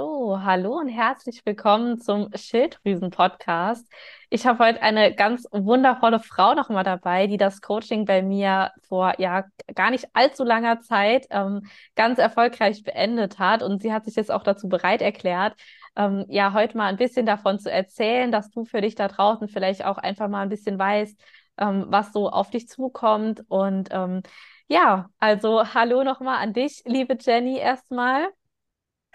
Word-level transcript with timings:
So, 0.00 0.40
hallo 0.42 0.78
und 0.78 0.88
herzlich 0.88 1.44
willkommen 1.44 2.00
zum 2.00 2.30
Schilddrüsen-Podcast. 2.34 3.86
Ich 4.30 4.46
habe 4.46 4.64
heute 4.64 4.80
eine 4.80 5.14
ganz 5.14 5.44
wundervolle 5.52 6.20
Frau 6.20 6.54
noch 6.54 6.70
mal 6.70 6.84
dabei, 6.84 7.26
die 7.26 7.36
das 7.36 7.60
Coaching 7.60 8.06
bei 8.06 8.22
mir 8.22 8.70
vor 8.88 9.12
ja 9.18 9.44
gar 9.74 9.90
nicht 9.90 10.06
allzu 10.14 10.42
langer 10.42 10.80
Zeit 10.80 11.26
ähm, 11.28 11.66
ganz 11.96 12.18
erfolgreich 12.18 12.82
beendet 12.82 13.38
hat. 13.38 13.62
Und 13.62 13.82
sie 13.82 13.92
hat 13.92 14.06
sich 14.06 14.14
jetzt 14.14 14.30
auch 14.30 14.42
dazu 14.42 14.70
bereit 14.70 15.02
erklärt, 15.02 15.54
ähm, 15.96 16.24
ja, 16.30 16.54
heute 16.54 16.78
mal 16.78 16.86
ein 16.86 16.96
bisschen 16.96 17.26
davon 17.26 17.58
zu 17.58 17.70
erzählen, 17.70 18.32
dass 18.32 18.48
du 18.48 18.64
für 18.64 18.80
dich 18.80 18.94
da 18.94 19.06
draußen 19.06 19.48
vielleicht 19.48 19.84
auch 19.84 19.98
einfach 19.98 20.28
mal 20.28 20.40
ein 20.40 20.48
bisschen 20.48 20.78
weißt, 20.78 21.20
ähm, 21.58 21.84
was 21.88 22.10
so 22.14 22.30
auf 22.30 22.48
dich 22.48 22.68
zukommt. 22.68 23.44
Und 23.48 23.90
ähm, 23.90 24.22
ja, 24.66 25.10
also 25.18 25.74
hallo 25.74 26.04
nochmal 26.04 26.38
an 26.42 26.54
dich, 26.54 26.84
liebe 26.86 27.18
Jenny, 27.20 27.58
erstmal. 27.58 28.30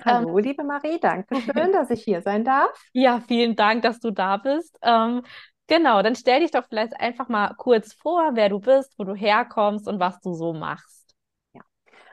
Hallo, 0.04 0.38
liebe 0.38 0.64
Marie, 0.64 1.00
danke 1.00 1.36
schön, 1.42 1.72
dass 1.72 1.90
ich 1.90 2.04
hier 2.04 2.22
sein 2.22 2.44
darf. 2.46 2.72
Ja, 2.94 3.22
vielen 3.28 3.56
Dank, 3.56 3.82
dass 3.84 4.00
du 4.00 4.12
da 4.12 4.38
bist. 4.38 4.78
Ähm, 4.82 5.24
genau, 5.68 6.02
dann 6.02 6.16
stell 6.16 6.40
dich 6.42 6.52
doch 6.52 6.66
vielleicht 6.68 7.00
einfach 7.00 7.28
mal 7.30 7.54
kurz 7.58 7.94
vor, 7.94 8.32
wer 8.36 8.50
du 8.50 8.60
bist, 8.60 8.94
wo 8.98 9.04
du 9.04 9.14
herkommst 9.16 9.88
und 9.88 10.00
was 10.00 10.20
du 10.22 10.34
so 10.34 10.54
machst. 10.54 11.16
Ja, 11.54 11.62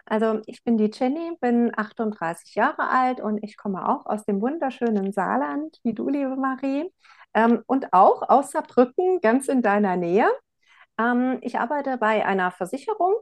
also 0.06 0.40
ich 0.46 0.64
bin 0.64 0.78
die 0.78 0.90
Jenny, 0.92 1.36
bin 1.40 1.72
38 1.76 2.54
Jahre 2.54 2.88
alt 2.88 3.20
und 3.20 3.42
ich 3.44 3.56
komme 3.56 3.88
auch 3.88 4.06
aus 4.06 4.24
dem 4.24 4.40
wunderschönen 4.40 5.12
Saarland, 5.12 5.78
wie 5.84 5.94
du, 5.94 6.08
liebe 6.08 6.36
Marie, 6.36 6.92
ähm, 7.34 7.62
und 7.66 7.92
auch 7.92 8.28
aus 8.28 8.52
Saarbrücken, 8.52 9.20
ganz 9.20 9.48
in 9.48 9.62
deiner 9.62 9.96
Nähe. 9.96 10.26
Ähm, 10.98 11.38
ich 11.42 11.58
arbeite 11.60 11.98
bei 11.98 12.26
einer 12.26 12.50
Versicherung 12.52 13.14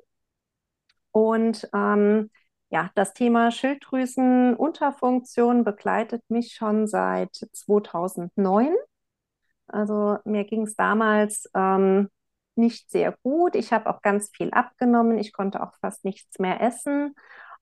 und 1.13 1.69
ähm, 1.75 2.31
ja, 2.71 2.91
das 2.95 3.13
Thema 3.15 3.51
Schilddrüsenunterfunktion 3.51 5.65
begleitet 5.65 6.23
mich 6.29 6.55
schon 6.55 6.87
seit 6.87 7.35
2009. 7.35 8.75
Also 9.67 10.19
mir 10.25 10.45
ging 10.45 10.63
es 10.63 10.77
damals 10.77 11.51
ähm, 11.55 12.09
nicht 12.55 12.91
sehr 12.91 13.17
gut. 13.23 13.57
Ich 13.57 13.73
habe 13.73 13.91
auch 13.91 14.03
ganz 14.03 14.31
viel 14.35 14.51
abgenommen. 14.51 15.19
Ich 15.19 15.33
konnte 15.33 15.63
auch 15.63 15.73
fast 15.81 16.05
nichts 16.05 16.39
mehr 16.39 16.61
essen 16.61 17.15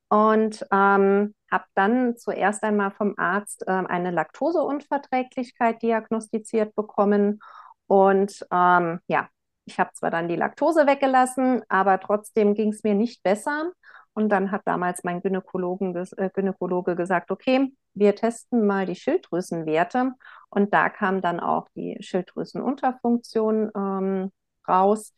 und 0.08 0.66
ähm, 0.72 1.34
habe 1.50 1.64
dann 1.74 2.16
zuerst 2.16 2.62
einmal 2.62 2.90
vom 2.90 3.14
Arzt 3.16 3.64
ähm, 3.66 3.86
eine 3.86 4.11
Laktoseunverträglichkeit 4.11 5.83
diagnostiziert 5.83 6.74
bekommen. 6.74 7.40
Und 7.86 8.46
ähm, 8.50 9.00
ja, 9.06 9.28
ich 9.64 9.78
habe 9.78 9.90
zwar 9.94 10.11
dann 10.11 10.28
die 10.28 10.36
Laktose 10.36 10.86
weggelassen, 10.86 11.62
aber 11.68 12.00
trotzdem 12.00 12.55
ging 12.55 12.72
es 12.72 12.83
mir 12.84 12.94
nicht 12.94 13.22
besser. 13.22 13.72
Und 14.19 14.30
dann 14.30 14.50
hat 14.50 14.62
damals 14.64 15.05
mein 15.05 15.22
Gynäkologen, 15.22 15.94
äh, 15.94 16.30
Gynäkologe 16.34 16.97
gesagt, 16.97 17.30
okay, 17.30 17.72
wir 17.94 18.16
testen 18.16 18.66
mal 18.66 18.84
die 18.84 18.97
Schilddrüsenwerte. 18.97 20.11
Und 20.50 20.74
da 20.74 20.88
kam 20.88 21.20
dann 21.20 21.38
auch 21.38 21.69
die 21.77 21.97
Schilddrüsenunterfunktion 22.00 23.70
ähm, 23.77 24.33
raus. 24.66 25.14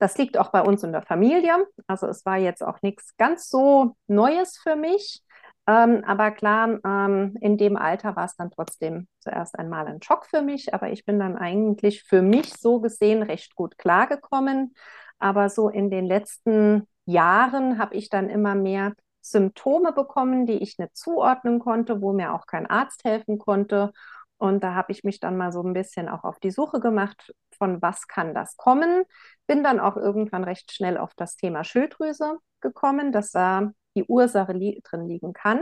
Das 0.00 0.18
liegt 0.18 0.36
auch 0.36 0.50
bei 0.50 0.62
uns 0.62 0.82
in 0.82 0.90
der 0.90 1.02
Familie. 1.02 1.64
Also 1.86 2.08
es 2.08 2.26
war 2.26 2.36
jetzt 2.36 2.64
auch 2.64 2.82
nichts 2.82 3.16
ganz 3.18 3.48
so 3.48 3.94
Neues 4.08 4.58
für 4.58 4.74
mich. 4.74 5.22
Ähm, 5.68 6.02
aber 6.04 6.32
klar, 6.32 6.80
ähm, 6.84 7.36
in 7.40 7.56
dem 7.56 7.76
Alter 7.76 8.16
war 8.16 8.24
es 8.24 8.34
dann 8.34 8.50
trotzdem 8.50 9.06
zuerst 9.20 9.56
einmal 9.56 9.86
ein 9.86 10.02
Schock 10.02 10.26
für 10.26 10.42
mich. 10.42 10.74
Aber 10.74 10.90
ich 10.90 11.04
bin 11.04 11.20
dann 11.20 11.36
eigentlich 11.36 12.02
für 12.02 12.20
mich 12.20 12.52
so 12.54 12.80
gesehen 12.80 13.22
recht 13.22 13.54
gut 13.54 13.78
klargekommen. 13.78 14.74
Aber 15.20 15.48
so 15.50 15.68
in 15.68 15.88
den 15.88 16.04
letzten 16.04 16.88
Jahren 17.06 17.78
habe 17.78 17.94
ich 17.94 18.08
dann 18.08 18.28
immer 18.28 18.54
mehr 18.54 18.94
Symptome 19.20 19.92
bekommen, 19.92 20.46
die 20.46 20.62
ich 20.62 20.78
nicht 20.78 20.96
zuordnen 20.96 21.58
konnte, 21.58 22.02
wo 22.02 22.12
mir 22.12 22.34
auch 22.34 22.46
kein 22.46 22.66
Arzt 22.66 23.04
helfen 23.04 23.38
konnte. 23.38 23.92
Und 24.36 24.62
da 24.62 24.74
habe 24.74 24.92
ich 24.92 25.04
mich 25.04 25.20
dann 25.20 25.36
mal 25.36 25.52
so 25.52 25.62
ein 25.62 25.72
bisschen 25.72 26.08
auch 26.08 26.24
auf 26.24 26.38
die 26.38 26.50
Suche 26.50 26.80
gemacht, 26.80 27.32
von 27.56 27.80
was 27.80 28.06
kann 28.08 28.34
das 28.34 28.56
kommen. 28.56 29.04
Bin 29.46 29.62
dann 29.64 29.80
auch 29.80 29.96
irgendwann 29.96 30.44
recht 30.44 30.72
schnell 30.72 30.98
auf 30.98 31.14
das 31.14 31.36
Thema 31.36 31.64
Schilddrüse 31.64 32.38
gekommen, 32.60 33.12
dass 33.12 33.30
da 33.30 33.72
die 33.96 34.04
Ursache 34.04 34.52
li 34.52 34.80
drin 34.84 35.08
liegen 35.08 35.32
kann. 35.32 35.60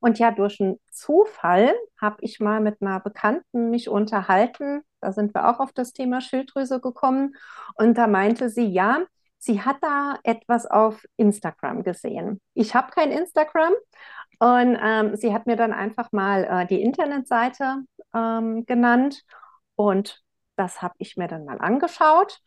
Und 0.00 0.18
ja, 0.18 0.32
durch 0.32 0.60
einen 0.60 0.80
Zufall 0.90 1.72
habe 2.00 2.16
ich 2.22 2.40
mal 2.40 2.60
mit 2.60 2.82
einer 2.82 2.98
Bekannten 2.98 3.70
mich 3.70 3.88
unterhalten. 3.88 4.82
Da 5.00 5.12
sind 5.12 5.32
wir 5.32 5.48
auch 5.48 5.60
auf 5.60 5.72
das 5.72 5.92
Thema 5.92 6.20
Schilddrüse 6.20 6.80
gekommen. 6.80 7.36
Und 7.76 7.96
da 7.96 8.08
meinte 8.08 8.50
sie, 8.50 8.66
ja, 8.66 9.04
sie 9.42 9.60
hat 9.60 9.78
da 9.80 10.18
etwas 10.22 10.66
auf 10.66 11.04
Instagram 11.16 11.82
gesehen. 11.82 12.40
Ich 12.54 12.76
habe 12.76 12.92
kein 12.92 13.10
Instagram 13.10 13.72
und 14.38 14.78
ähm, 14.80 15.16
sie 15.16 15.34
hat 15.34 15.46
mir 15.46 15.56
dann 15.56 15.72
einfach 15.72 16.12
mal 16.12 16.44
äh, 16.44 16.66
die 16.66 16.80
Internetseite 16.80 17.78
ähm, 18.14 18.64
genannt 18.66 19.22
und 19.74 20.22
das 20.54 20.80
habe 20.80 20.94
ich 20.98 21.16
mir 21.16 21.26
dann 21.26 21.44
mal 21.44 21.58
angeschaut 21.58 22.38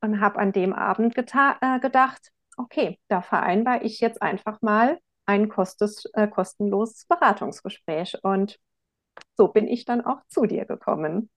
und 0.00 0.20
habe 0.20 0.38
an 0.38 0.52
dem 0.52 0.72
Abend 0.72 1.18
äh, 1.18 1.80
gedacht, 1.80 2.30
okay, 2.56 2.98
da 3.08 3.20
vereinbare 3.20 3.82
ich 3.82 4.00
jetzt 4.00 4.22
einfach 4.22 4.62
mal 4.62 4.98
ein 5.26 5.50
kostes, 5.50 6.06
äh, 6.14 6.28
kostenloses 6.28 7.04
Beratungsgespräch 7.04 8.16
und 8.22 8.58
so 9.36 9.48
bin 9.48 9.68
ich 9.68 9.84
dann 9.84 10.00
auch 10.00 10.22
zu 10.28 10.46
dir 10.46 10.64
gekommen. 10.64 11.28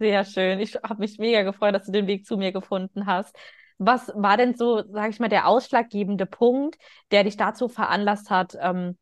Sehr 0.00 0.24
schön. 0.24 0.58
Ich 0.58 0.74
habe 0.74 0.98
mich 0.98 1.18
mega 1.18 1.42
gefreut, 1.42 1.74
dass 1.74 1.86
du 1.86 1.92
den 1.92 2.08
Weg 2.08 2.26
zu 2.26 2.36
mir 2.36 2.50
gefunden 2.50 3.06
hast. 3.06 3.36
Was 3.82 4.12
war 4.14 4.36
denn 4.36 4.54
so, 4.54 4.82
sage 4.92 5.08
ich 5.08 5.20
mal, 5.20 5.28
der 5.28 5.48
ausschlaggebende 5.48 6.26
Punkt, 6.26 6.76
der 7.12 7.24
dich 7.24 7.38
dazu 7.38 7.66
veranlasst 7.66 8.28
hat, 8.28 8.54
ähm, 8.60 8.98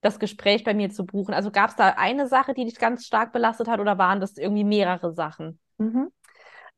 das 0.00 0.18
Gespräch 0.18 0.64
bei 0.64 0.74
mir 0.74 0.90
zu 0.90 1.06
buchen? 1.06 1.32
Also 1.32 1.52
gab 1.52 1.70
es 1.70 1.76
da 1.76 1.90
eine 1.90 2.26
Sache, 2.26 2.52
die 2.52 2.64
dich 2.64 2.76
ganz 2.76 3.06
stark 3.06 3.32
belastet 3.32 3.68
hat 3.68 3.78
oder 3.78 3.98
waren 3.98 4.20
das 4.20 4.36
irgendwie 4.36 4.64
mehrere 4.64 5.14
Sachen? 5.14 5.60
Mhm. 5.78 6.10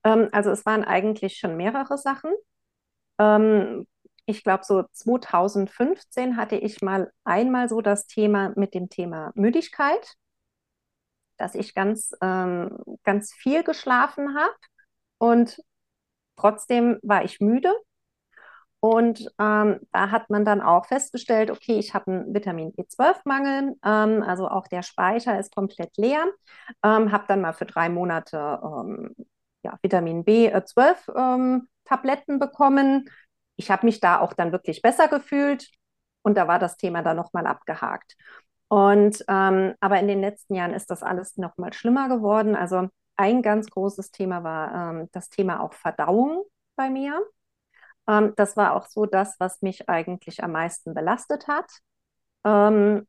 Ähm, 0.05 0.29
also 0.31 0.51
es 0.51 0.67
waren 0.67 0.85
eigentlich 0.85 1.39
schon 1.39 1.57
mehrere 1.57 1.97
Sachen. 1.97 2.33
Ähm, 3.19 3.87
ich 4.27 4.45
glaube, 4.45 4.65
so 4.65 4.85
2015 4.93 6.37
hatte 6.37 6.57
ich 6.57 6.83
mal 6.83 7.11
einmal 7.25 7.71
so 7.71 7.81
das 7.81 8.07
Thema 8.07 8.53
mit 8.57 8.75
dem 8.75 8.91
Thema 8.91 9.33
Müdigkeit, 9.35 10.17
dass 11.39 11.55
ich 11.55 11.75
ganz, 11.75 12.13
ähm, 12.21 12.77
ganz 13.05 13.33
viel 13.33 13.63
geschlafen 13.63 14.37
habe 14.37 14.55
und 15.17 15.59
Trotzdem 16.39 16.99
war 17.03 17.25
ich 17.25 17.41
müde 17.41 17.75
und 18.81 19.29
ähm, 19.41 19.81
da 19.93 20.11
hat 20.13 20.31
man 20.31 20.45
dann 20.45 20.61
auch 20.61 20.87
festgestellt, 20.87 21.51
okay, 21.51 21.79
ich 21.79 21.95
habe 21.95 22.13
einen 22.13 22.33
Vitamin 22.33 22.73
B12-Mangel, 22.73 23.75
ähm, 23.85 24.23
also 24.23 24.49
auch 24.49 24.69
der 24.69 24.83
Speicher 24.83 25.39
ist 25.39 25.55
komplett 25.55 25.97
leer. 25.97 26.25
Ähm, 26.85 27.11
habe 27.11 27.25
dann 27.27 27.41
mal 27.41 27.55
für 27.55 27.67
drei 27.67 27.89
Monate 27.89 28.61
ähm, 28.63 29.17
ja, 29.65 29.77
Vitamin 29.83 30.25
B12-Tabletten 30.25 32.35
ähm, 32.35 32.39
bekommen. 32.39 33.11
Ich 33.57 33.73
habe 33.73 33.85
mich 33.85 33.99
da 33.99 34.21
auch 34.21 34.33
dann 34.33 34.53
wirklich 34.53 34.81
besser 34.81 35.09
gefühlt 35.09 35.69
und 36.23 36.37
da 36.37 36.47
war 36.47 36.61
das 36.61 36.77
Thema 36.77 37.03
dann 37.03 37.17
nochmal 37.17 37.49
abgehakt. 37.49 38.15
Und 38.69 39.25
ähm, 39.29 39.75
aber 39.81 39.99
in 39.99 40.07
den 40.07 40.21
letzten 40.21 40.55
Jahren 40.55 40.75
ist 40.75 40.91
das 40.91 41.03
alles 41.03 41.37
nochmal 41.37 41.73
schlimmer 41.73 42.09
geworden. 42.09 42.55
Also 42.55 42.89
ein 43.19 43.43
ganz 43.43 43.71
großes 43.71 44.13
Thema 44.13 44.45
war 44.45 44.93
ähm, 44.93 45.09
das 45.13 45.29
Thema 45.31 45.61
auch 45.63 45.75
Verdauung 45.75 46.45
bei 46.77 46.91
mir. 46.91 47.23
Ähm, 48.09 48.35
das 48.37 48.57
war 48.57 48.75
auch 48.75 48.87
so 48.87 49.07
das, 49.07 49.37
was 49.41 49.63
mich 49.63 49.89
eigentlich 49.89 50.43
am 50.45 50.53
meisten 50.53 50.95
belastet 50.95 51.49
hat. 51.49 51.67
Ähm, 52.45 53.07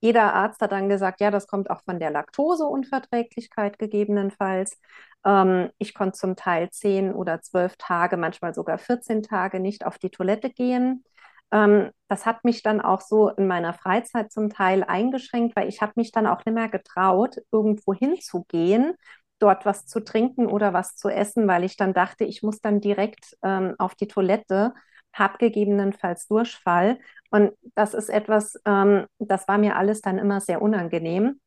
jeder 0.00 0.34
Arzt 0.34 0.60
hat 0.62 0.72
dann 0.72 0.88
gesagt, 0.88 1.20
ja, 1.20 1.30
das 1.30 1.46
kommt 1.48 1.70
auch 1.70 1.82
von 1.84 1.98
der 2.00 2.10
Laktoseunverträglichkeit 2.10 3.78
gegebenenfalls. 3.78 4.80
Ähm, 5.24 5.70
ich 5.78 5.94
konnte 5.94 6.18
zum 6.18 6.36
Teil 6.36 6.70
zehn 6.70 7.12
oder 7.14 7.42
zwölf 7.42 7.76
Tage, 7.78 8.16
manchmal 8.16 8.54
sogar 8.54 8.78
14 8.78 9.22
Tage 9.22 9.60
nicht 9.60 9.86
auf 9.86 9.98
die 9.98 10.10
Toilette 10.10 10.50
gehen. 10.50 11.04
Ähm, 11.52 11.90
das 12.08 12.26
hat 12.26 12.44
mich 12.44 12.62
dann 12.62 12.80
auch 12.80 13.00
so 13.00 13.30
in 13.30 13.46
meiner 13.46 13.74
Freizeit 13.74 14.30
zum 14.32 14.50
Teil 14.50 14.84
eingeschränkt, 14.84 15.56
weil 15.56 15.68
ich 15.68 15.82
habe 15.82 15.92
mich 15.96 16.12
dann 16.12 16.26
auch 16.26 16.44
nicht 16.44 16.54
mehr 16.54 16.68
getraut, 16.68 17.36
irgendwo 17.50 17.94
hinzugehen, 17.94 18.94
dort 19.38 19.66
was 19.66 19.86
zu 19.86 20.00
trinken 20.00 20.46
oder 20.46 20.72
was 20.72 20.96
zu 20.96 21.08
essen, 21.08 21.46
weil 21.48 21.64
ich 21.64 21.76
dann 21.76 21.94
dachte, 21.94 22.24
ich 22.24 22.42
muss 22.42 22.60
dann 22.60 22.80
direkt 22.80 23.36
ähm, 23.42 23.74
auf 23.78 23.94
die 23.94 24.08
Toilette, 24.08 24.74
habe 25.12 25.38
gegebenenfalls 25.38 26.26
Durchfall. 26.26 26.98
Und 27.30 27.52
das 27.74 27.94
ist 27.94 28.08
etwas, 28.08 28.60
ähm, 28.64 29.06
das 29.18 29.48
war 29.48 29.58
mir 29.58 29.76
alles 29.76 30.00
dann 30.00 30.18
immer 30.18 30.40
sehr 30.40 30.62
unangenehm. 30.62 31.40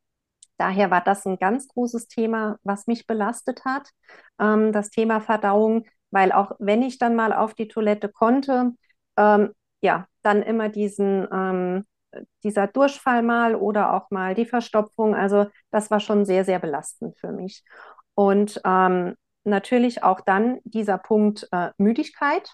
Daher 0.58 0.92
war 0.92 1.02
das 1.02 1.26
ein 1.26 1.38
ganz 1.40 1.68
großes 1.68 2.08
Thema, 2.08 2.58
was 2.64 2.88
mich 2.88 3.08
belastet 3.08 3.66
hat, 3.66 3.90
ähm, 4.40 4.72
das 4.72 4.90
Thema 4.90 5.20
Verdauung, 5.20 5.86
weil 6.12 6.32
auch 6.32 6.52
wenn 6.60 6.84
ich 6.84 7.00
dann 7.00 7.16
mal 7.16 7.34
auf 7.34 7.54
die 7.56 7.68
Toilette 7.68 8.10
konnte, 8.10 8.72
ähm, 9.18 9.52
ja, 9.82 10.08
dann 10.22 10.44
immer 10.44 10.70
diesen, 10.70 11.28
ähm, 11.32 11.86
dieser 12.44 12.68
Durchfall 12.68 13.24
mal 13.24 13.56
oder 13.56 13.94
auch 13.94 14.12
mal 14.12 14.36
die 14.36 14.46
Verstopfung. 14.46 15.16
Also 15.16 15.48
das 15.72 15.92
war 15.92 16.00
schon 16.00 16.26
sehr, 16.26 16.46
sehr 16.46 16.60
belastend 16.60 17.18
für 17.20 17.32
mich. 17.32 17.64
Und 18.16 18.62
ähm, 18.66 19.16
natürlich 19.44 20.04
auch 20.04 20.22
dann 20.22 20.60
dieser 20.64 20.98
Punkt 20.98 21.48
äh, 21.52 21.72
Müdigkeit. 21.78 22.54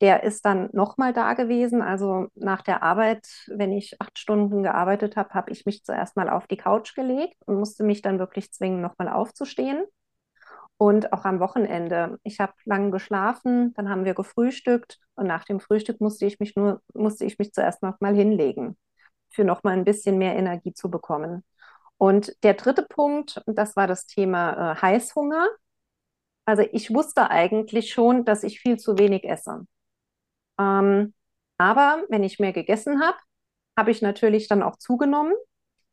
der 0.00 0.22
ist 0.22 0.44
dann 0.44 0.68
nochmal 0.72 1.12
da 1.12 1.34
gewesen. 1.34 1.82
Also 1.82 2.28
nach 2.34 2.62
der 2.62 2.82
Arbeit, 2.82 3.26
wenn 3.48 3.72
ich 3.72 4.00
acht 4.00 4.18
Stunden 4.18 4.62
gearbeitet 4.62 5.16
habe, 5.16 5.34
habe 5.34 5.50
ich 5.50 5.66
mich 5.66 5.84
zuerst 5.84 6.16
mal 6.16 6.30
auf 6.30 6.46
die 6.46 6.56
Couch 6.56 6.94
gelegt 6.94 7.36
und 7.46 7.58
musste 7.58 7.82
mich 7.84 8.00
dann 8.02 8.18
wirklich 8.20 8.52
zwingen, 8.52 8.80
nochmal 8.80 9.08
aufzustehen. 9.08 9.84
Und 10.78 11.12
auch 11.12 11.24
am 11.24 11.40
Wochenende. 11.40 12.18
Ich 12.22 12.38
habe 12.38 12.52
lange 12.64 12.92
geschlafen, 12.92 13.74
dann 13.74 13.88
haben 13.88 14.04
wir 14.04 14.14
gefrühstückt 14.14 15.00
und 15.16 15.26
nach 15.26 15.44
dem 15.44 15.58
Frühstück 15.60 16.00
musste 16.00 16.24
ich 16.26 16.38
mich 16.38 16.54
nur, 16.54 16.80
musste 16.94 17.24
ich 17.24 17.38
mich 17.38 17.52
zuerst 17.52 17.82
noch 17.82 18.00
mal 18.00 18.14
hinlegen, 18.14 18.78
für 19.30 19.44
noch 19.44 19.64
mal 19.64 19.72
ein 19.72 19.84
bisschen 19.84 20.18
mehr 20.18 20.36
Energie 20.36 20.72
zu 20.72 20.88
bekommen. 20.88 21.44
Und 21.96 22.32
der 22.44 22.54
dritte 22.54 22.84
Punkt, 22.84 23.42
das 23.46 23.74
war 23.74 23.88
das 23.88 24.06
Thema 24.06 24.72
äh, 24.72 24.76
Heißhunger. 24.80 25.48
Also 26.44 26.62
ich 26.72 26.94
wusste 26.94 27.30
eigentlich 27.30 27.92
schon, 27.92 28.24
dass 28.24 28.44
ich 28.44 28.60
viel 28.60 28.78
zu 28.78 28.98
wenig 28.98 29.24
esse. 29.24 29.66
Ähm, 30.58 31.14
aber 31.58 32.04
wenn 32.08 32.22
ich 32.24 32.38
mehr 32.38 32.52
gegessen 32.52 33.00
habe, 33.02 33.18
habe 33.76 33.90
ich 33.90 34.02
natürlich 34.02 34.48
dann 34.48 34.62
auch 34.62 34.76
zugenommen. 34.76 35.34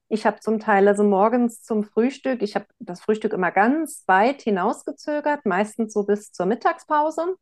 Ich 0.08 0.26
habe 0.26 0.40
zum 0.40 0.60
Teil 0.60 0.88
also 0.88 1.04
morgens 1.04 1.64
zum 1.64 1.84
Frühstück, 1.84 2.42
ich 2.44 2.56
habe 2.56 2.66
das 2.80 3.02
Frühstück 3.02 3.34
immer 3.34 3.52
ganz 3.52 4.04
weit 4.08 4.42
hinausgezögert, 4.44 5.46
meistens 5.46 5.94
so 5.94 6.04
bis 6.04 6.32
zur 6.32 6.46
Mittagspause. 6.46 7.36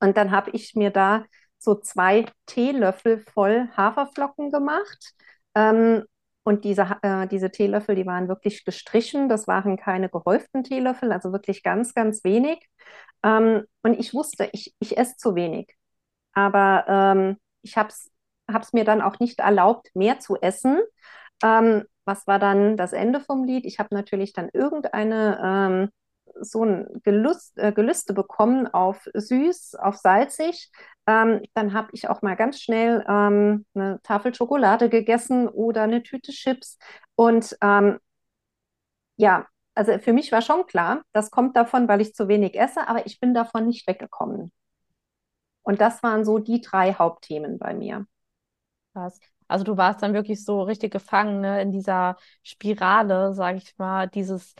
Und 0.00 0.16
dann 0.16 0.30
habe 0.30 0.50
ich 0.52 0.74
mir 0.74 0.90
da 0.90 1.24
so 1.58 1.74
zwei 1.74 2.26
Teelöffel 2.46 3.24
voll 3.32 3.68
Haferflocken 3.76 4.52
gemacht. 4.52 5.14
Ähm, 5.54 6.04
und 6.44 6.64
diese, 6.64 6.98
äh, 7.02 7.26
diese 7.26 7.50
Teelöffel, 7.50 7.94
die 7.96 8.06
waren 8.06 8.28
wirklich 8.28 8.64
gestrichen. 8.64 9.28
Das 9.28 9.48
waren 9.48 9.76
keine 9.78 10.10
gehäuften 10.10 10.62
Teelöffel, 10.62 11.10
also 11.10 11.32
wirklich 11.32 11.62
ganz, 11.62 11.94
ganz 11.94 12.22
wenig. 12.22 12.68
Ähm, 13.22 13.64
und 13.82 13.98
ich 13.98 14.12
wusste, 14.12 14.50
ich, 14.52 14.74
ich 14.78 14.98
esse 14.98 15.16
zu 15.16 15.34
wenig. 15.34 15.74
Aber 16.34 16.84
ähm, 16.86 17.38
ich 17.62 17.76
habe 17.76 17.88
es 17.88 18.72
mir 18.72 18.84
dann 18.84 19.00
auch 19.00 19.18
nicht 19.20 19.40
erlaubt, 19.40 19.90
mehr 19.94 20.20
zu 20.20 20.36
essen. 20.36 20.78
Ähm, 21.42 21.84
was 22.04 22.26
war 22.26 22.38
dann 22.38 22.76
das 22.76 22.92
Ende 22.92 23.20
vom 23.20 23.44
Lied? 23.44 23.64
Ich 23.64 23.78
habe 23.78 23.94
natürlich 23.94 24.32
dann 24.32 24.50
irgendeine 24.52 25.40
ähm, 25.42 25.90
so 26.40 26.64
ein 26.64 26.86
Gelust, 27.04 27.58
äh, 27.58 27.72
Gelüste 27.72 28.12
bekommen 28.14 28.66
auf 28.68 29.08
süß, 29.14 29.76
auf 29.76 29.96
salzig. 29.96 30.70
Ähm, 31.06 31.42
dann 31.54 31.72
habe 31.74 31.88
ich 31.92 32.08
auch 32.08 32.22
mal 32.22 32.34
ganz 32.36 32.60
schnell 32.60 33.04
ähm, 33.08 33.66
eine 33.74 34.00
Tafel 34.02 34.34
Schokolade 34.34 34.88
gegessen 34.88 35.48
oder 35.48 35.82
eine 35.82 36.02
Tüte 36.02 36.32
Chips. 36.32 36.78
Und 37.14 37.56
ähm, 37.62 37.98
ja, 39.16 39.46
also 39.74 39.98
für 39.98 40.12
mich 40.12 40.30
war 40.32 40.42
schon 40.42 40.66
klar, 40.66 41.02
das 41.12 41.30
kommt 41.30 41.56
davon, 41.56 41.88
weil 41.88 42.00
ich 42.00 42.14
zu 42.14 42.28
wenig 42.28 42.54
esse, 42.58 42.86
aber 42.88 43.06
ich 43.06 43.18
bin 43.20 43.34
davon 43.34 43.66
nicht 43.66 43.86
weggekommen. 43.88 44.52
Und 45.62 45.80
das 45.80 46.02
waren 46.02 46.24
so 46.24 46.38
die 46.38 46.60
drei 46.60 46.94
Hauptthemen 46.94 47.58
bei 47.58 47.74
mir. 47.74 48.06
Krass. 48.94 49.20
Also 49.48 49.64
du 49.64 49.76
warst 49.76 50.02
dann 50.02 50.14
wirklich 50.14 50.44
so 50.44 50.62
richtig 50.62 50.92
gefangen 50.92 51.40
ne, 51.40 51.60
in 51.62 51.72
dieser 51.72 52.16
Spirale, 52.42 53.34
sage 53.34 53.58
ich 53.58 53.76
mal, 53.78 54.08
dieses 54.08 54.54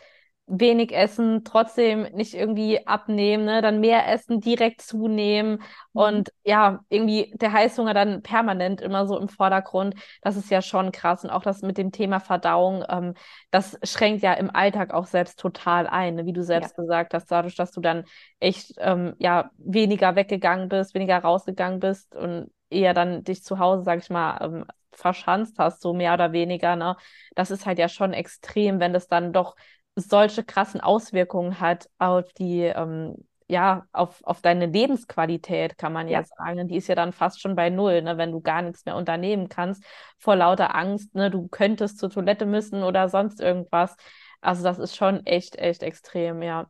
wenig 0.47 0.93
essen, 0.93 1.43
trotzdem 1.45 2.03
nicht 2.13 2.35
irgendwie 2.35 2.87
abnehmen, 2.87 3.47
ne? 3.47 3.63
dann 3.63 3.81
mehr 3.81 4.09
essen, 4.09 4.41
direkt 4.41 4.83
zunehmen 4.83 5.53
mhm. 5.53 5.59
und 5.93 6.33
ja, 6.45 6.81
irgendwie 6.91 7.33
der 7.37 7.53
Heißhunger 7.53 7.95
dann 7.95 8.23
permanent 8.23 8.81
immer 8.83 9.07
so 9.07 9.19
im 9.19 9.29
Vordergrund. 9.29 9.95
Das 10.21 10.37
ist 10.37 10.51
ja 10.51 10.61
schon 10.61 10.93
krass 10.93 11.25
und 11.25 11.31
auch 11.31 11.43
das 11.43 11.63
mit 11.63 11.79
dem 11.79 11.93
Thema 11.93 12.21
Verdauung, 12.21 12.85
ähm, 12.89 13.15
das 13.51 13.79
schränkt 13.83 14.23
ja 14.23 14.35
im 14.35 14.55
Alltag 14.55 14.93
auch 14.93 15.07
selbst 15.07 15.41
total 15.41 15.87
ein, 15.87 16.17
ne? 16.17 16.27
wie 16.27 16.35
du 16.35 16.43
selbst 16.43 16.77
ja. 16.77 16.83
gesagt 16.83 17.15
hast, 17.15 17.31
dadurch, 17.31 17.57
dass 17.57 17.73
du 17.73 17.81
dann 17.81 18.05
echt 18.39 18.75
ähm, 18.79 19.15
ja 19.19 19.51
weniger 19.57 20.15
weggegangen 20.15 20.69
bist, 20.69 20.95
weniger 20.95 21.19
rausgegangen 21.19 21.81
bist 21.81 22.15
und 22.15 22.51
eher 22.71 22.95
dann 22.95 23.25
dich 23.25 23.43
zu 23.45 23.59
Hause, 23.59 23.83
sag 23.85 23.99
ich 24.01 24.11
mal, 24.11 24.39
ähm, 24.43 24.65
verschanzt 24.93 25.59
hast, 25.59 25.81
so 25.83 25.93
mehr 25.93 26.15
oder 26.15 26.33
weniger, 26.33 26.77
ne? 26.77 26.97
Das 27.35 27.51
ist 27.51 27.67
halt 27.67 27.79
ja 27.79 27.89
schon 27.89 28.13
extrem, 28.13 28.81
wenn 28.81 28.93
das 28.93 29.09
dann 29.09 29.33
doch 29.33 29.57
solche 29.97 30.45
krassen 30.45 30.81
Auswirkungen 30.81 31.61
hat 31.61 31.89
auf 31.99 32.33
die, 32.33 32.61
ähm, 32.63 33.17
ja, 33.49 33.87
auf, 33.93 34.23
auf 34.25 34.41
deine 34.41 34.67
Lebensqualität, 34.67 35.77
kann 35.79 35.93
man 35.93 36.09
ja. 36.09 36.21
ja 36.21 36.25
sagen. 36.25 36.67
Die 36.69 36.77
ist 36.77 36.89
ja 36.89 36.95
dann 36.95 37.13
fast 37.13 37.41
schon 37.41 37.55
bei 37.57 37.71
Null, 37.71 38.03
ne, 38.03 38.17
wenn 38.17 38.33
du 38.33 38.41
gar 38.41 38.63
nichts 38.63 38.85
mehr 38.87 38.97
unternehmen 38.97 39.49
kannst, 39.49 39.85
vor 40.19 40.37
lauter 40.37 40.75
Angst, 40.75 41.15
ne, 41.15 41.31
du 41.31 41.49
könntest 41.49 41.99
zur 41.99 42.11
Toilette 42.11 42.47
müssen 42.47 42.83
oder 42.83 43.09
sonst 43.09 43.41
irgendwas. 43.41 43.97
Also 44.41 44.63
das 44.63 44.79
ist 44.79 44.97
schon 44.97 45.25
echt, 45.27 45.57
echt 45.57 45.83
extrem, 45.83 46.43
ja. 46.43 46.69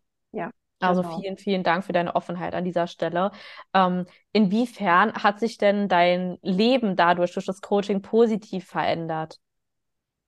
Also 0.80 1.02
genau. 1.02 1.18
vielen, 1.18 1.36
vielen 1.36 1.62
Dank 1.62 1.84
für 1.84 1.92
deine 1.92 2.14
Offenheit 2.14 2.54
an 2.54 2.64
dieser 2.64 2.86
Stelle. 2.86 3.30
Ähm, 3.72 4.06
inwiefern 4.32 5.14
hat 5.14 5.40
sich 5.40 5.58
denn 5.58 5.88
dein 5.88 6.38
Leben 6.42 6.96
dadurch, 6.96 7.32
durch 7.32 7.46
das 7.46 7.60
Coaching 7.60 8.02
positiv 8.02 8.66
verändert? 8.66 9.38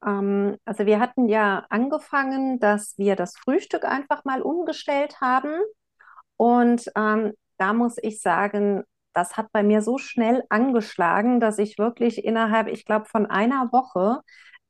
Ähm, 0.05 0.57
also 0.65 0.87
wir 0.87 1.01
hatten 1.01 1.29
ja 1.29 1.67
angefangen, 1.69 2.59
dass 2.59 2.97
wir 2.97 3.17
das 3.17 3.37
Frühstück 3.37 3.85
einfach 3.85 4.25
mal 4.25 4.43
umgestellt 4.43 5.21
haben. 5.21 5.53
Und 6.37 6.91
ähm, 6.97 7.33
da 7.59 7.73
muss 7.73 7.97
ich 8.03 8.21
sagen, 8.21 8.85
das 9.13 9.37
hat 9.37 9.51
bei 9.53 9.63
mir 9.63 9.81
so 9.81 9.97
schnell 9.99 10.45
angeschlagen, 10.51 11.41
dass 11.41 11.59
ich 11.59 11.79
wirklich 11.79 12.25
innerhalb, 12.25 12.69
ich 12.69 12.85
glaube, 12.85 13.07
von 13.07 13.27
einer 13.27 13.73
Woche 13.73 14.21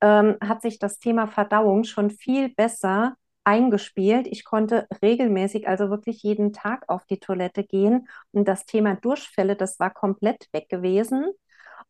ähm, 0.01 0.37
hat 0.41 0.63
sich 0.63 0.79
das 0.79 0.99
Thema 0.99 1.27
Verdauung 1.27 1.85
schon 1.85 2.11
viel 2.11 2.55
besser 2.55 3.17
eingespielt. 3.47 4.27
Ich 4.27 4.45
konnte 4.45 4.89
regelmäßig, 5.03 5.69
also 5.69 5.89
wirklich 5.89 6.23
jeden 6.23 6.53
Tag 6.53 6.85
auf 6.89 7.07
die 7.07 7.21
Toilette 7.21 7.65
gehen. 7.65 8.09
Und 8.33 8.47
das 8.49 8.67
Thema 8.67 8.97
Durchfälle, 8.97 9.57
das 9.57 9.79
war 9.79 9.91
komplett 9.91 10.49
weg 10.53 10.69
gewesen. 10.69 11.27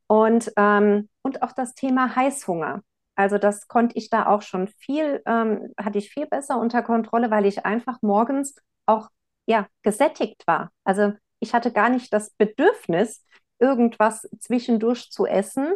Und, 0.06 0.52
ähm, 0.56 1.08
und 1.22 1.42
auch 1.42 1.52
das 1.52 1.74
Thema 1.74 2.14
Heißhunger. 2.14 2.82
Also 3.16 3.38
das 3.38 3.68
konnte 3.68 3.96
ich 3.96 4.10
da 4.10 4.26
auch 4.26 4.42
schon 4.42 4.68
viel, 4.68 5.22
ähm, 5.26 5.72
hatte 5.78 5.98
ich 5.98 6.10
viel 6.10 6.26
besser 6.26 6.58
unter 6.58 6.82
Kontrolle, 6.82 7.30
weil 7.30 7.46
ich 7.46 7.64
einfach 7.64 7.98
morgens 8.02 8.56
auch 8.84 9.08
ja 9.46 9.66
gesättigt 9.82 10.46
war. 10.46 10.70
Also 10.84 11.14
ich 11.40 11.54
hatte 11.54 11.72
gar 11.72 11.88
nicht 11.88 12.12
das 12.12 12.30
Bedürfnis, 12.30 13.24
irgendwas 13.58 14.28
zwischendurch 14.40 15.10
zu 15.10 15.26
essen 15.26 15.74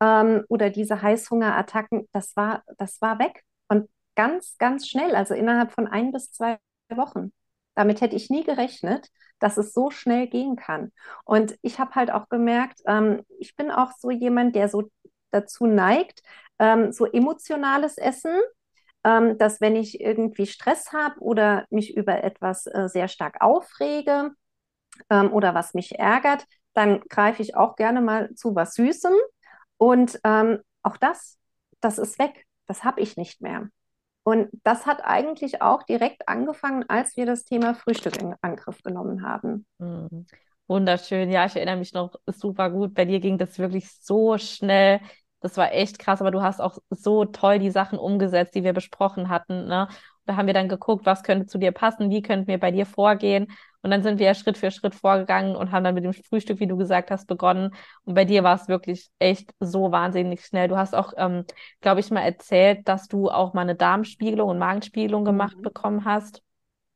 ähm, 0.00 0.44
oder 0.48 0.70
diese 0.70 1.00
Heißhungerattacken. 1.00 2.08
Das 2.12 2.34
war, 2.36 2.64
das 2.78 3.00
war 3.00 3.20
weg 3.20 3.44
und 3.68 3.88
ganz, 4.20 4.58
ganz 4.58 4.86
schnell. 4.86 5.14
Also 5.14 5.32
innerhalb 5.32 5.72
von 5.72 5.86
ein 5.86 6.12
bis 6.12 6.30
zwei 6.30 6.58
Wochen. 6.90 7.32
Damit 7.74 8.02
hätte 8.02 8.16
ich 8.16 8.28
nie 8.28 8.44
gerechnet, 8.44 9.08
dass 9.38 9.56
es 9.56 9.72
so 9.72 9.90
schnell 9.90 10.26
gehen 10.26 10.56
kann. 10.56 10.92
Und 11.24 11.56
ich 11.62 11.78
habe 11.78 11.94
halt 11.94 12.10
auch 12.10 12.28
gemerkt, 12.28 12.80
ähm, 12.86 13.22
ich 13.38 13.56
bin 13.56 13.70
auch 13.70 13.92
so 13.98 14.10
jemand, 14.10 14.54
der 14.56 14.68
so 14.68 14.90
dazu 15.30 15.64
neigt, 15.64 16.20
ähm, 16.58 16.92
so 16.92 17.06
emotionales 17.06 17.96
Essen, 17.96 18.38
ähm, 19.04 19.38
dass 19.38 19.62
wenn 19.62 19.74
ich 19.74 20.02
irgendwie 20.02 20.46
Stress 20.46 20.92
habe 20.92 21.18
oder 21.20 21.64
mich 21.70 21.96
über 21.96 22.22
etwas 22.22 22.66
äh, 22.66 22.88
sehr 22.88 23.08
stark 23.08 23.40
aufrege 23.40 24.32
ähm, 25.08 25.32
oder 25.32 25.54
was 25.54 25.72
mich 25.72 25.98
ärgert, 25.98 26.44
dann 26.74 27.00
greife 27.08 27.40
ich 27.40 27.56
auch 27.56 27.74
gerne 27.74 28.02
mal 28.02 28.34
zu 28.34 28.54
was 28.54 28.74
Süßem. 28.74 29.14
Und 29.78 30.20
ähm, 30.24 30.58
auch 30.82 30.98
das, 30.98 31.38
das 31.80 31.96
ist 31.96 32.18
weg. 32.18 32.44
Das 32.66 32.84
habe 32.84 33.00
ich 33.00 33.16
nicht 33.16 33.40
mehr. 33.40 33.70
Und 34.22 34.48
das 34.64 34.86
hat 34.86 35.04
eigentlich 35.04 35.62
auch 35.62 35.82
direkt 35.82 36.28
angefangen, 36.28 36.84
als 36.88 37.16
wir 37.16 37.26
das 37.26 37.44
Thema 37.44 37.74
Frühstück 37.74 38.20
in 38.20 38.34
Angriff 38.42 38.82
genommen 38.82 39.22
haben. 39.26 39.66
Mhm. 39.78 40.26
Wunderschön. 40.66 41.30
Ja, 41.30 41.46
ich 41.46 41.56
erinnere 41.56 41.78
mich 41.78 41.94
noch 41.94 42.14
super 42.26 42.70
gut. 42.70 42.94
Bei 42.94 43.04
dir 43.04 43.18
ging 43.18 43.38
das 43.38 43.58
wirklich 43.58 43.90
so 43.90 44.38
schnell. 44.38 45.00
Das 45.40 45.56
war 45.56 45.72
echt 45.72 45.98
krass, 45.98 46.20
aber 46.20 46.30
du 46.30 46.42
hast 46.42 46.60
auch 46.60 46.78
so 46.90 47.24
toll 47.24 47.58
die 47.58 47.70
Sachen 47.70 47.98
umgesetzt, 47.98 48.54
die 48.54 48.62
wir 48.62 48.72
besprochen 48.72 49.30
hatten. 49.30 49.66
Ne? 49.66 49.88
Da 50.26 50.36
haben 50.36 50.46
wir 50.46 50.54
dann 50.54 50.68
geguckt, 50.68 51.06
was 51.06 51.22
könnte 51.24 51.46
zu 51.46 51.58
dir 51.58 51.72
passen, 51.72 52.10
wie 52.10 52.22
könnten 52.22 52.46
wir 52.46 52.60
bei 52.60 52.70
dir 52.70 52.86
vorgehen. 52.86 53.50
Und 53.82 53.90
dann 53.90 54.02
sind 54.02 54.18
wir 54.18 54.26
ja 54.26 54.34
Schritt 54.34 54.58
für 54.58 54.70
Schritt 54.70 54.94
vorgegangen 54.94 55.56
und 55.56 55.72
haben 55.72 55.84
dann 55.84 55.94
mit 55.94 56.04
dem 56.04 56.12
Frühstück, 56.12 56.60
wie 56.60 56.66
du 56.66 56.76
gesagt 56.76 57.10
hast, 57.10 57.26
begonnen. 57.26 57.74
Und 58.04 58.14
bei 58.14 58.24
dir 58.24 58.42
war 58.44 58.54
es 58.54 58.68
wirklich 58.68 59.10
echt 59.18 59.52
so 59.58 59.90
wahnsinnig 59.90 60.44
schnell. 60.44 60.68
Du 60.68 60.76
hast 60.76 60.94
auch, 60.94 61.12
ähm, 61.16 61.44
glaube 61.80 62.00
ich, 62.00 62.10
mal 62.10 62.20
erzählt, 62.20 62.86
dass 62.88 63.08
du 63.08 63.30
auch 63.30 63.54
mal 63.54 63.62
eine 63.62 63.76
Darmspiegelung 63.76 64.50
und 64.50 64.58
Magenspiegelung 64.58 65.24
gemacht 65.24 65.56
mhm. 65.56 65.62
bekommen 65.62 66.04
hast 66.04 66.42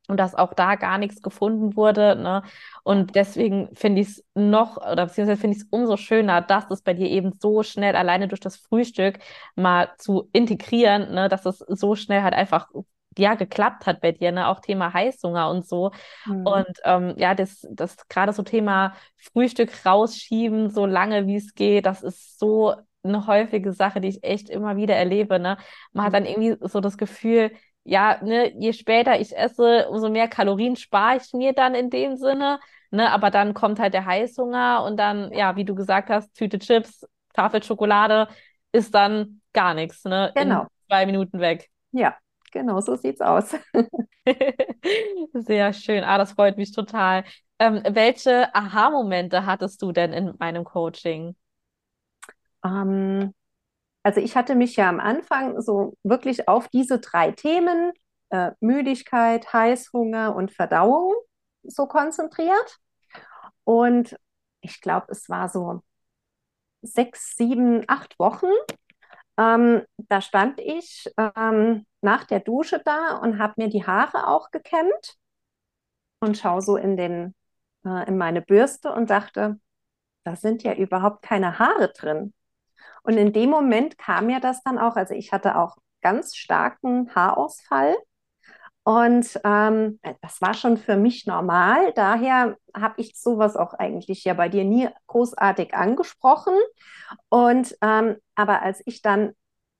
und 0.08 0.18
dass 0.18 0.34
auch 0.34 0.52
da 0.52 0.74
gar 0.74 0.98
nichts 0.98 1.22
gefunden 1.22 1.76
wurde. 1.76 2.16
Ne? 2.16 2.42
Und 2.82 3.14
deswegen 3.14 3.74
finde 3.74 4.02
ich 4.02 4.08
es 4.08 4.24
noch, 4.34 4.76
oder 4.76 5.06
beziehungsweise 5.06 5.40
finde 5.40 5.56
ich 5.56 5.62
es 5.62 5.68
umso 5.70 5.96
schöner, 5.96 6.42
dass 6.42 6.70
es 6.70 6.82
bei 6.82 6.92
dir 6.94 7.08
eben 7.08 7.32
so 7.40 7.62
schnell 7.62 7.96
alleine 7.96 8.28
durch 8.28 8.40
das 8.40 8.56
Frühstück 8.56 9.18
mal 9.56 9.90
zu 9.98 10.28
integrieren, 10.32 11.14
ne? 11.14 11.28
dass 11.28 11.46
es 11.46 11.58
so 11.58 11.94
schnell 11.94 12.22
halt 12.22 12.34
einfach 12.34 12.68
ja 13.18 13.34
geklappt 13.34 13.86
hat 13.86 14.00
bei 14.00 14.12
dir, 14.12 14.32
ne? 14.32 14.48
Auch 14.48 14.60
Thema 14.60 14.92
Heißhunger 14.92 15.50
und 15.50 15.66
so. 15.66 15.92
Mhm. 16.26 16.46
Und 16.46 16.78
ähm, 16.84 17.14
ja, 17.16 17.34
das, 17.34 17.66
das 17.70 17.96
gerade 18.08 18.32
so 18.32 18.42
Thema 18.42 18.94
Frühstück 19.16 19.70
rausschieben, 19.86 20.70
so 20.70 20.86
lange 20.86 21.26
wie 21.26 21.36
es 21.36 21.54
geht, 21.54 21.86
das 21.86 22.02
ist 22.02 22.38
so 22.38 22.74
eine 23.02 23.26
häufige 23.26 23.72
Sache, 23.72 24.00
die 24.00 24.08
ich 24.08 24.24
echt 24.24 24.48
immer 24.48 24.76
wieder 24.76 24.96
erlebe. 24.96 25.38
Ne? 25.38 25.58
Man 25.92 26.06
hat 26.06 26.14
dann 26.14 26.26
irgendwie 26.26 26.56
so 26.66 26.80
das 26.80 26.96
Gefühl, 26.96 27.52
ja, 27.84 28.18
ne, 28.22 28.52
je 28.58 28.72
später 28.72 29.20
ich 29.20 29.36
esse, 29.36 29.88
umso 29.90 30.08
mehr 30.08 30.28
Kalorien 30.28 30.76
spare 30.76 31.18
ich 31.18 31.32
mir 31.34 31.52
dann 31.52 31.74
in 31.74 31.90
dem 31.90 32.16
Sinne. 32.16 32.58
ne? 32.90 33.10
Aber 33.12 33.30
dann 33.30 33.52
kommt 33.52 33.78
halt 33.78 33.92
der 33.94 34.06
Heißhunger 34.06 34.84
und 34.84 34.96
dann, 34.96 35.32
ja, 35.32 35.56
wie 35.56 35.64
du 35.64 35.74
gesagt 35.74 36.08
hast, 36.08 36.34
Tüte 36.34 36.58
Chips, 36.58 37.06
Tafel 37.34 37.62
Schokolade 37.62 38.28
ist 38.72 38.94
dann 38.94 39.40
gar 39.52 39.74
nichts, 39.74 40.04
ne? 40.04 40.32
Genau. 40.34 40.62
In 40.62 40.68
zwei 40.88 41.06
Minuten 41.06 41.40
weg. 41.40 41.68
Ja, 41.92 42.16
genau, 42.54 42.80
so 42.80 42.96
sieht's 42.96 43.20
aus. 43.20 43.54
Sehr 45.34 45.72
schön. 45.74 46.04
Ah, 46.04 46.16
das 46.18 46.32
freut 46.32 46.56
mich 46.56 46.72
total. 46.72 47.24
Ähm, 47.58 47.82
welche 47.90 48.54
Aha-Momente 48.54 49.44
hattest 49.46 49.82
du 49.82 49.92
denn 49.92 50.12
in 50.12 50.32
meinem 50.38 50.64
Coaching? 50.64 51.36
Ähm, 52.64 53.34
also 54.02 54.20
ich 54.20 54.36
hatte 54.36 54.54
mich 54.54 54.76
ja 54.76 54.88
am 54.88 55.00
Anfang 55.00 55.60
so 55.62 55.96
wirklich 56.04 56.48
auf 56.48 56.68
diese 56.68 57.00
drei 57.00 57.32
Themen, 57.32 57.92
äh, 58.30 58.52
Müdigkeit, 58.60 59.52
Heißhunger 59.52 60.34
und 60.36 60.52
Verdauung, 60.52 61.14
so 61.64 61.86
konzentriert. 61.86 62.78
Und 63.64 64.16
ich 64.62 64.80
glaube, 64.80 65.06
es 65.10 65.28
war 65.28 65.48
so 65.48 65.82
sechs, 66.82 67.36
sieben, 67.36 67.84
acht 67.88 68.18
Wochen. 68.18 68.46
Ähm, 69.36 69.82
da 69.96 70.20
stand 70.20 70.60
ich 70.60 71.10
ähm, 71.16 71.86
nach 72.00 72.24
der 72.24 72.40
Dusche 72.40 72.80
da 72.84 73.16
und 73.16 73.38
habe 73.38 73.54
mir 73.56 73.68
die 73.68 73.86
Haare 73.86 74.28
auch 74.28 74.50
gekämmt 74.50 75.16
und 76.20 76.38
schaue 76.38 76.62
so 76.62 76.76
in 76.76 76.96
den, 76.96 77.34
äh, 77.84 78.06
in 78.08 78.16
meine 78.16 78.42
Bürste 78.42 78.92
und 78.92 79.10
dachte, 79.10 79.58
da 80.24 80.36
sind 80.36 80.62
ja 80.62 80.74
überhaupt 80.74 81.22
keine 81.22 81.58
Haare 81.58 81.92
drin. 81.92 82.32
Und 83.02 83.18
in 83.18 83.32
dem 83.32 83.50
Moment 83.50 83.98
kam 83.98 84.26
mir 84.26 84.40
das 84.40 84.62
dann 84.62 84.78
auch, 84.78 84.96
also 84.96 85.14
ich 85.14 85.32
hatte 85.32 85.58
auch 85.58 85.76
ganz 86.00 86.36
starken 86.36 87.14
Haarausfall. 87.14 87.96
Und 88.84 89.40
ähm, 89.44 89.98
das 90.20 90.42
war 90.42 90.52
schon 90.52 90.76
für 90.76 90.96
mich 90.96 91.26
normal. 91.26 91.92
Daher 91.94 92.56
habe 92.76 92.94
ich 93.00 93.18
sowas 93.18 93.56
auch 93.56 93.72
eigentlich 93.72 94.24
ja 94.24 94.34
bei 94.34 94.50
dir 94.50 94.64
nie 94.64 94.88
großartig 95.06 95.74
angesprochen. 95.74 96.54
Und 97.30 97.76
ähm, 97.80 98.16
aber 98.34 98.62
als 98.62 98.82
ich 98.84 99.00
dann 99.00 99.32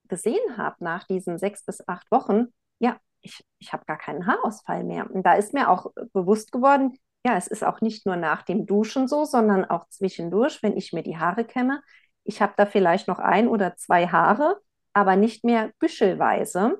gesehen 0.09 0.57
habe 0.57 0.83
nach 0.83 1.05
diesen 1.05 1.39
sechs 1.39 1.65
bis 1.65 1.87
acht 1.87 2.11
Wochen, 2.11 2.47
ja, 2.79 2.97
ich, 3.21 3.45
ich 3.59 3.73
habe 3.75 3.85
gar 3.87 3.99
keinen 3.99 4.27
Haarausfall 4.27 4.85
mehr. 4.85 5.11
Und 5.11 5.25
da 5.25 5.35
ist 5.35 5.53
mir 5.53 5.69
auch 5.69 5.93
bewusst 6.13 6.51
geworden, 6.51 6.97
ja, 7.27 7.37
es 7.37 7.47
ist 7.47 7.65
auch 7.65 7.81
nicht 7.81 8.07
nur 8.07 8.17
nach 8.17 8.43
dem 8.43 8.67
Duschen 8.67 9.09
so, 9.09 9.25
sondern 9.25 9.65
auch 9.65 9.89
zwischendurch, 9.89 10.63
wenn 10.63 10.77
ich 10.77 10.93
mir 10.93 11.03
die 11.03 11.19
Haare 11.19 11.45
kämme. 11.45 11.83
Ich 12.25 12.41
habe 12.41 12.55
da 12.57 12.67
vielleicht 12.67 13.09
noch 13.09 13.19
ein 13.19 13.49
oder 13.49 13.77
zwei 13.77 14.07
Haare, 14.07 14.61
aber 14.95 15.17
nicht 15.17 15.45
mehr 15.45 15.73
büschelweise. 15.79 16.79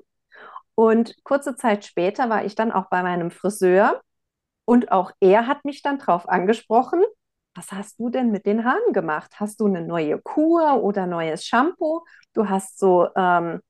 Und 0.75 1.15
kurze 1.23 1.55
Zeit 1.55 1.85
später 1.85 2.29
war 2.29 2.45
ich 2.45 2.55
dann 2.55 2.71
auch 2.71 2.89
bei 2.89 3.01
meinem 3.01 3.31
Friseur 3.31 4.01
und 4.65 4.91
auch 4.91 5.11
er 5.19 5.47
hat 5.47 5.63
mich 5.65 5.81
dann 5.81 5.99
drauf 5.99 6.27
angesprochen, 6.27 7.03
was 7.55 7.71
hast 7.71 7.99
du 7.99 8.09
denn 8.09 8.31
mit 8.31 8.45
den 8.45 8.65
Haaren 8.65 8.91
gemacht? 8.93 9.31
Hast 9.39 9.61
du 9.61 9.67
eine 9.67 9.81
neue 9.81 10.19
Kur 10.21 10.83
oder 10.83 11.07
neues 11.07 11.45
Shampoo? 11.45 12.03
Du 12.33 12.49
hast 12.49 12.77
so 12.79 13.07
ähm, 13.15 13.61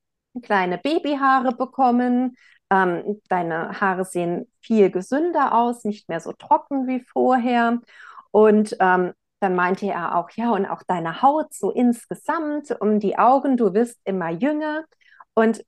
kleine 0.41 0.79
Babyhaare 0.79 1.51
bekommen. 1.55 2.35
Ähm, 2.71 3.21
deine 3.29 3.79
Haare 3.79 4.03
sehen 4.05 4.51
viel 4.61 4.89
gesünder 4.89 5.53
aus, 5.53 5.83
nicht 5.83 6.09
mehr 6.09 6.19
so 6.19 6.33
trocken 6.33 6.87
wie 6.87 7.01
vorher. 7.01 7.79
Und 8.31 8.75
ähm, 8.79 9.13
dann 9.39 9.55
meinte 9.55 9.85
er 9.85 10.15
auch, 10.15 10.31
ja, 10.31 10.51
und 10.51 10.65
auch 10.65 10.81
deine 10.87 11.21
Haut 11.21 11.53
so 11.53 11.69
insgesamt, 11.71 12.75
um 12.81 12.99
die 12.99 13.17
Augen, 13.19 13.55
du 13.57 13.73
wirst 13.75 13.99
immer 14.03 14.31
jünger. 14.31 14.85
Und 15.35 15.63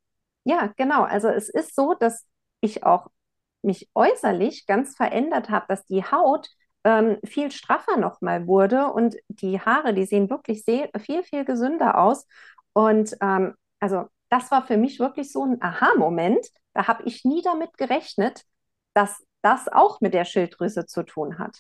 ja, 0.48 0.72
genau, 0.78 1.04
also 1.04 1.28
es 1.28 1.50
ist 1.50 1.76
so, 1.76 1.94
dass 1.94 2.26
ich 2.62 2.84
auch 2.84 3.08
mich 3.64 3.90
äußerlich 3.94 4.66
ganz 4.66 4.96
verändert 4.96 5.50
habe, 5.50 5.66
dass 5.68 5.86
die 5.88 6.04
Haut 6.04 6.50
ähm, 6.86 7.18
viel 7.26 7.52
straffer 7.52 7.98
nochmal 7.98 8.48
wurde 8.48 8.88
und 8.94 9.18
die 9.28 9.60
Haare, 9.60 9.94
die 9.94 10.06
sehen 10.06 10.30
wirklich 10.30 10.64
sehr, 10.64 10.90
viel, 11.00 11.24
viel 11.24 11.44
gesünder 11.44 11.98
aus. 11.98 12.26
Und 12.72 13.18
ähm, 13.22 13.56
also 13.82 14.06
das 14.30 14.50
war 14.50 14.66
für 14.66 14.78
mich 14.78 15.00
wirklich 15.00 15.32
so 15.34 15.44
ein 15.44 15.62
Aha-Moment. 15.62 16.48
Da 16.74 16.88
habe 16.88 17.04
ich 17.04 17.26
nie 17.26 17.42
damit 17.42 17.78
gerechnet, 17.78 18.44
dass 18.94 19.22
das 19.42 19.68
auch 19.68 20.00
mit 20.00 20.14
der 20.14 20.24
Schilddrüse 20.24 20.86
zu 20.86 21.04
tun 21.04 21.40
hat. 21.40 21.60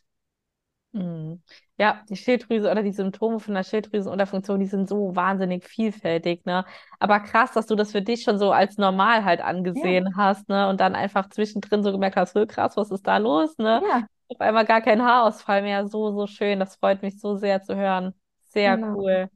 Mhm. 0.93 1.41
Ja, 1.77 2.03
die 2.09 2.15
Schilddrüse 2.15 2.71
oder 2.71 2.81
die 2.81 2.91
Symptome 2.91 3.39
von 3.39 3.53
der 3.53 3.63
Schilddrüsenunterfunktion, 3.63 4.59
die 4.59 4.65
sind 4.65 4.87
so 4.89 5.15
wahnsinnig 5.15 5.65
vielfältig, 5.65 6.45
ne? 6.45 6.65
Aber 6.99 7.19
krass, 7.19 7.51
dass 7.51 7.67
du 7.67 7.75
das 7.75 7.91
für 7.91 8.01
dich 8.01 8.23
schon 8.23 8.39
so 8.39 8.51
als 8.51 8.77
normal 8.77 9.23
halt 9.25 9.41
angesehen 9.41 10.05
Ja, 10.05 10.17
hast, 10.17 10.49
ne? 10.49 10.67
Und 10.69 10.79
dann 10.79 10.95
einfach 10.95 11.29
zwischendrin 11.29 11.83
so 11.83 11.91
gemerkt 11.91 12.15
hast, 12.15 12.33
"Hö, 12.35 12.47
krass, 12.47 12.77
was 12.77 12.89
ist 12.91 13.05
da 13.05 13.17
los, 13.17 13.57
ne? 13.57 13.83
ja, 13.83 14.07
Auf 14.29 14.39
einmal 14.41 14.65
gar 14.65 14.81
kein 14.81 15.01
Haarausfall 15.03 15.61
mehr. 15.61 15.87
So, 15.87 16.11
so 16.11 16.25
schön. 16.27 16.59
Das 16.59 16.75
freut 16.77 17.01
mich 17.01 17.19
so 17.19 17.35
sehr 17.35 17.61
zu 17.61 17.75
hören. 17.75 18.13
Sehr 18.45 18.79
genau. 18.79 18.93
cool. 18.93 19.29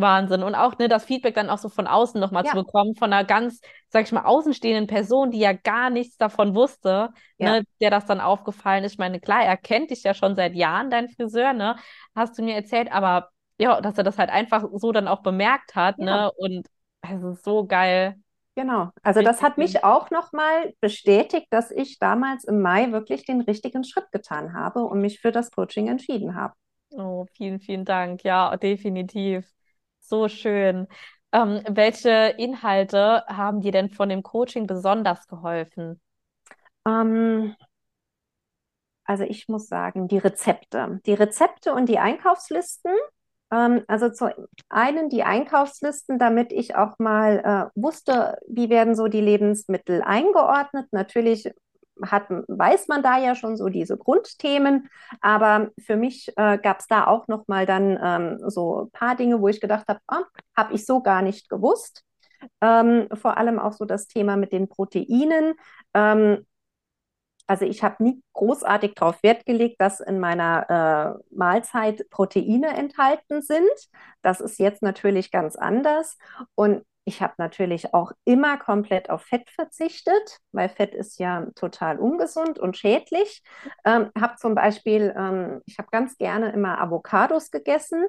Wahnsinn. 0.00 0.42
Und 0.42 0.54
auch, 0.54 0.78
ne, 0.78 0.88
das 0.88 1.04
Feedback 1.04 1.34
dann 1.34 1.50
auch 1.50 1.58
so 1.58 1.68
von 1.68 1.86
außen 1.86 2.20
nochmal 2.20 2.44
zu 2.44 2.56
Ja, 2.56 2.62
bekommen, 2.62 2.94
von 2.94 3.12
einer 3.12 3.24
ganz, 3.24 3.60
sag 3.88 4.04
ich 4.04 4.12
mal, 4.12 4.24
außenstehenden 4.24 4.86
Person, 4.86 5.30
die 5.30 5.38
ja 5.38 5.52
gar 5.52 5.90
nichts 5.90 6.16
davon 6.16 6.54
wusste, 6.54 7.10
ja, 7.38 7.60
ne, 7.60 7.64
der 7.80 7.90
das 7.90 8.06
dann 8.06 8.20
aufgefallen 8.20 8.84
ist. 8.84 8.92
Ich 8.92 8.98
meine, 8.98 9.20
klar, 9.20 9.42
er 9.42 9.56
kennt 9.56 9.90
dich 9.90 10.02
ja 10.02 10.14
schon 10.14 10.36
seit 10.36 10.54
Jahren, 10.54 10.90
dein 10.90 11.08
Friseur, 11.08 11.52
ne? 11.52 11.76
Hast 12.14 12.38
du 12.38 12.42
mir 12.42 12.54
erzählt, 12.54 12.92
aber 12.92 13.30
ja, 13.58 13.80
dass 13.80 13.98
er 13.98 14.04
das 14.04 14.18
halt 14.18 14.30
einfach 14.30 14.64
so 14.74 14.92
dann 14.92 15.08
auch 15.08 15.22
bemerkt 15.22 15.74
hat, 15.74 15.98
ja. 15.98 16.04
ne? 16.04 16.32
Und 16.36 16.66
es 17.02 17.22
ist 17.22 17.44
so 17.44 17.66
geil. 17.66 18.16
Genau. 18.54 18.90
Also 19.04 19.22
das 19.22 19.40
hat 19.40 19.56
mich 19.56 19.84
auch 19.84 20.10
nochmal 20.10 20.74
bestätigt, 20.80 21.46
dass 21.50 21.70
ich 21.70 22.00
damals 22.00 22.42
im 22.42 22.60
Mai 22.60 22.90
wirklich 22.90 23.24
den 23.24 23.40
richtigen 23.40 23.84
Schritt 23.84 24.10
getan 24.10 24.52
habe 24.52 24.80
und 24.80 25.00
mich 25.00 25.20
für 25.20 25.30
das 25.30 25.52
Coaching 25.52 25.86
entschieden 25.86 26.34
habe. 26.34 26.54
Oh, 26.90 27.26
vielen, 27.34 27.60
vielen 27.60 27.84
Dank. 27.84 28.24
Ja, 28.24 28.56
definitiv. 28.56 29.46
So 30.08 30.28
schön. 30.28 30.86
Ähm, 31.32 31.62
welche 31.68 32.34
Inhalte 32.38 33.24
haben 33.26 33.60
dir 33.60 33.72
denn 33.72 33.90
von 33.90 34.08
dem 34.08 34.22
Coaching 34.22 34.66
besonders 34.66 35.26
geholfen? 35.26 36.00
Ähm, 36.86 37.54
also 39.04 39.24
ich 39.24 39.48
muss 39.48 39.68
sagen, 39.68 40.08
die 40.08 40.18
Rezepte. 40.18 41.00
Die 41.06 41.14
Rezepte 41.14 41.72
und 41.74 41.88
die 41.88 41.98
Einkaufslisten. 41.98 42.92
Ähm, 43.50 43.84
also 43.86 44.10
zu 44.10 44.30
einen 44.68 45.10
die 45.10 45.22
Einkaufslisten, 45.22 46.18
damit 46.18 46.52
ich 46.52 46.76
auch 46.76 46.98
mal 46.98 47.70
äh, 47.74 47.80
wusste, 47.80 48.38
wie 48.48 48.70
werden 48.70 48.94
so 48.94 49.08
die 49.08 49.20
Lebensmittel 49.20 50.02
eingeordnet. 50.02 50.86
Natürlich 50.92 51.50
hat, 52.06 52.28
weiß 52.30 52.88
man 52.88 53.02
da 53.02 53.18
ja 53.18 53.34
schon 53.34 53.56
so 53.56 53.68
diese 53.68 53.96
Grundthemen, 53.96 54.88
aber 55.20 55.70
für 55.78 55.96
mich 55.96 56.28
äh, 56.36 56.58
gab 56.58 56.80
es 56.80 56.86
da 56.86 57.06
auch 57.06 57.28
noch 57.28 57.48
mal 57.48 57.66
dann 57.66 57.98
ähm, 58.02 58.50
so 58.50 58.84
ein 58.84 58.90
paar 58.90 59.16
Dinge, 59.16 59.40
wo 59.40 59.48
ich 59.48 59.60
gedacht 59.60 59.86
habe, 59.88 60.00
ah, 60.06 60.22
habe 60.56 60.74
ich 60.74 60.86
so 60.86 61.02
gar 61.02 61.22
nicht 61.22 61.48
gewusst. 61.48 62.04
Ähm, 62.60 63.08
vor 63.14 63.36
allem 63.36 63.58
auch 63.58 63.72
so 63.72 63.84
das 63.84 64.06
Thema 64.06 64.36
mit 64.36 64.52
den 64.52 64.68
Proteinen. 64.68 65.54
Ähm, 65.94 66.46
also 67.48 67.64
ich 67.64 67.82
habe 67.82 68.02
nie 68.02 68.22
großartig 68.34 68.94
darauf 68.94 69.22
Wert 69.22 69.46
gelegt, 69.46 69.80
dass 69.80 70.00
in 70.00 70.20
meiner 70.20 71.18
äh, 71.18 71.34
Mahlzeit 71.34 72.08
Proteine 72.10 72.68
enthalten 72.76 73.40
sind. 73.40 73.70
Das 74.22 74.40
ist 74.40 74.58
jetzt 74.58 74.82
natürlich 74.82 75.30
ganz 75.30 75.56
anders. 75.56 76.18
Und 76.54 76.84
ich 77.08 77.22
habe 77.22 77.32
natürlich 77.38 77.94
auch 77.94 78.12
immer 78.26 78.58
komplett 78.58 79.08
auf 79.08 79.22
Fett 79.22 79.48
verzichtet, 79.48 80.40
weil 80.52 80.68
Fett 80.68 80.94
ist 80.94 81.18
ja 81.18 81.46
total 81.54 81.98
ungesund 81.98 82.58
und 82.58 82.76
schädlich. 82.76 83.42
Ähm, 83.86 84.10
habe 84.18 84.36
zum 84.36 84.54
Beispiel, 84.54 85.14
ähm, 85.16 85.62
ich 85.64 85.78
habe 85.78 85.88
ganz 85.90 86.18
gerne 86.18 86.52
immer 86.52 86.78
Avocados 86.78 87.50
gegessen. 87.50 88.04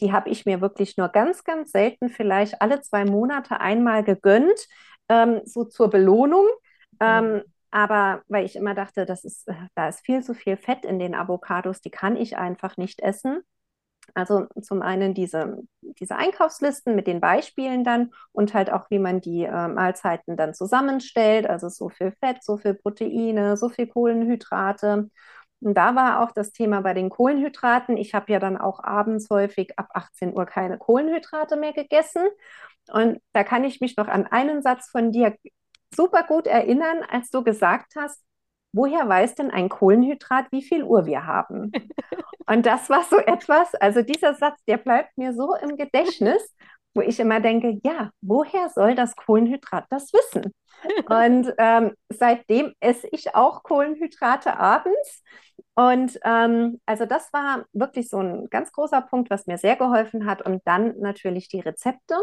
Die 0.00 0.12
habe 0.12 0.30
ich 0.30 0.46
mir 0.46 0.60
wirklich 0.60 0.96
nur 0.96 1.10
ganz, 1.10 1.44
ganz 1.44 1.70
selten, 1.70 2.08
vielleicht 2.08 2.60
alle 2.60 2.80
zwei 2.80 3.04
Monate 3.04 3.60
einmal 3.60 4.02
gegönnt, 4.02 4.66
ähm, 5.08 5.40
so 5.44 5.64
zur 5.64 5.88
Belohnung. 5.88 6.46
Mhm. 6.94 6.98
Ähm, 7.00 7.42
aber 7.70 8.22
weil 8.26 8.44
ich 8.44 8.56
immer 8.56 8.74
dachte, 8.74 9.06
das 9.06 9.24
ist, 9.24 9.46
äh, 9.46 9.54
da 9.76 9.88
ist 9.88 10.04
viel 10.04 10.24
zu 10.24 10.34
viel 10.34 10.56
Fett 10.56 10.84
in 10.84 10.98
den 10.98 11.14
Avocados, 11.14 11.80
die 11.80 11.90
kann 11.90 12.16
ich 12.16 12.36
einfach 12.36 12.76
nicht 12.78 13.00
essen. 13.00 13.42
Also 14.12 14.46
zum 14.60 14.82
einen 14.82 15.14
diese, 15.14 15.58
diese 15.80 16.16
Einkaufslisten 16.16 16.94
mit 16.94 17.06
den 17.06 17.20
Beispielen 17.20 17.84
dann 17.84 18.12
und 18.32 18.54
halt 18.54 18.70
auch, 18.70 18.90
wie 18.90 18.98
man 18.98 19.20
die 19.20 19.44
äh, 19.44 19.68
Mahlzeiten 19.68 20.36
dann 20.36 20.54
zusammenstellt. 20.54 21.48
Also 21.48 21.68
so 21.68 21.88
viel 21.88 22.12
Fett, 22.20 22.44
so 22.44 22.56
viel 22.58 22.74
Proteine, 22.74 23.56
so 23.56 23.68
viel 23.68 23.86
Kohlenhydrate. 23.86 25.08
Und 25.60 25.74
da 25.74 25.94
war 25.94 26.20
auch 26.20 26.32
das 26.32 26.52
Thema 26.52 26.82
bei 26.82 26.92
den 26.92 27.08
Kohlenhydraten. 27.08 27.96
Ich 27.96 28.14
habe 28.14 28.30
ja 28.32 28.38
dann 28.38 28.58
auch 28.58 28.84
abends 28.84 29.30
häufig 29.30 29.78
ab 29.78 29.88
18 29.94 30.36
Uhr 30.36 30.44
keine 30.44 30.76
Kohlenhydrate 30.78 31.56
mehr 31.56 31.72
gegessen. 31.72 32.22
Und 32.92 33.20
da 33.32 33.44
kann 33.44 33.64
ich 33.64 33.80
mich 33.80 33.96
noch 33.96 34.08
an 34.08 34.26
einen 34.26 34.62
Satz 34.62 34.90
von 34.90 35.10
dir 35.10 35.34
super 35.94 36.24
gut 36.24 36.46
erinnern, 36.46 37.02
als 37.08 37.30
du 37.30 37.42
gesagt 37.42 37.94
hast, 37.96 38.22
woher 38.72 39.08
weiß 39.08 39.36
denn 39.36 39.50
ein 39.50 39.68
Kohlenhydrat, 39.68 40.46
wie 40.50 40.62
viel 40.62 40.82
Uhr 40.82 41.06
wir 41.06 41.26
haben? 41.26 41.72
Und 42.46 42.66
das 42.66 42.90
war 42.90 43.04
so 43.04 43.16
etwas, 43.18 43.74
also 43.76 44.02
dieser 44.02 44.34
Satz, 44.34 44.62
der 44.66 44.76
bleibt 44.78 45.16
mir 45.18 45.32
so 45.34 45.54
im 45.56 45.76
Gedächtnis. 45.76 46.42
wo 46.96 47.00
ich 47.02 47.18
immer 47.20 47.40
denke, 47.40 47.80
ja, 47.84 48.10
woher 48.22 48.68
soll 48.70 48.94
das 48.94 49.16
Kohlenhydrat 49.16 49.86
das 49.90 50.12
wissen? 50.12 50.54
Und 51.08 51.52
ähm, 51.58 51.92
seitdem 52.10 52.72
esse 52.80 53.08
ich 53.12 53.34
auch 53.34 53.62
Kohlenhydrate 53.64 54.58
abends. 54.58 55.22
Und 55.74 56.18
ähm, 56.24 56.80
also 56.86 57.06
das 57.06 57.32
war 57.32 57.66
wirklich 57.72 58.08
so 58.08 58.18
ein 58.20 58.48
ganz 58.50 58.72
großer 58.72 59.02
Punkt, 59.02 59.30
was 59.30 59.46
mir 59.46 59.58
sehr 59.58 59.76
geholfen 59.76 60.26
hat. 60.26 60.42
Und 60.42 60.62
dann 60.66 60.98
natürlich 61.00 61.48
die 61.48 61.60
Rezepte. 61.60 62.16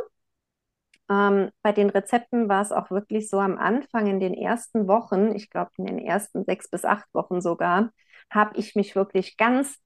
Ähm, 1.10 1.50
bei 1.62 1.72
den 1.72 1.90
Rezepten 1.90 2.48
war 2.50 2.62
es 2.62 2.72
auch 2.72 2.90
wirklich 2.92 3.30
so 3.30 3.40
am 3.40 3.58
Anfang, 3.58 4.08
in 4.08 4.20
den 4.20 4.34
ersten 4.34 4.88
Wochen, 4.88 5.36
ich 5.36 5.50
glaube 5.50 5.72
in 5.78 5.86
den 5.86 6.00
ersten 6.00 6.46
sechs 6.46 6.70
bis 6.70 6.86
acht 6.86 7.08
Wochen 7.14 7.42
sogar, 7.42 7.92
habe 8.30 8.58
ich 8.58 8.76
mich 8.76 8.96
wirklich 8.96 9.38
ganz 9.38 9.78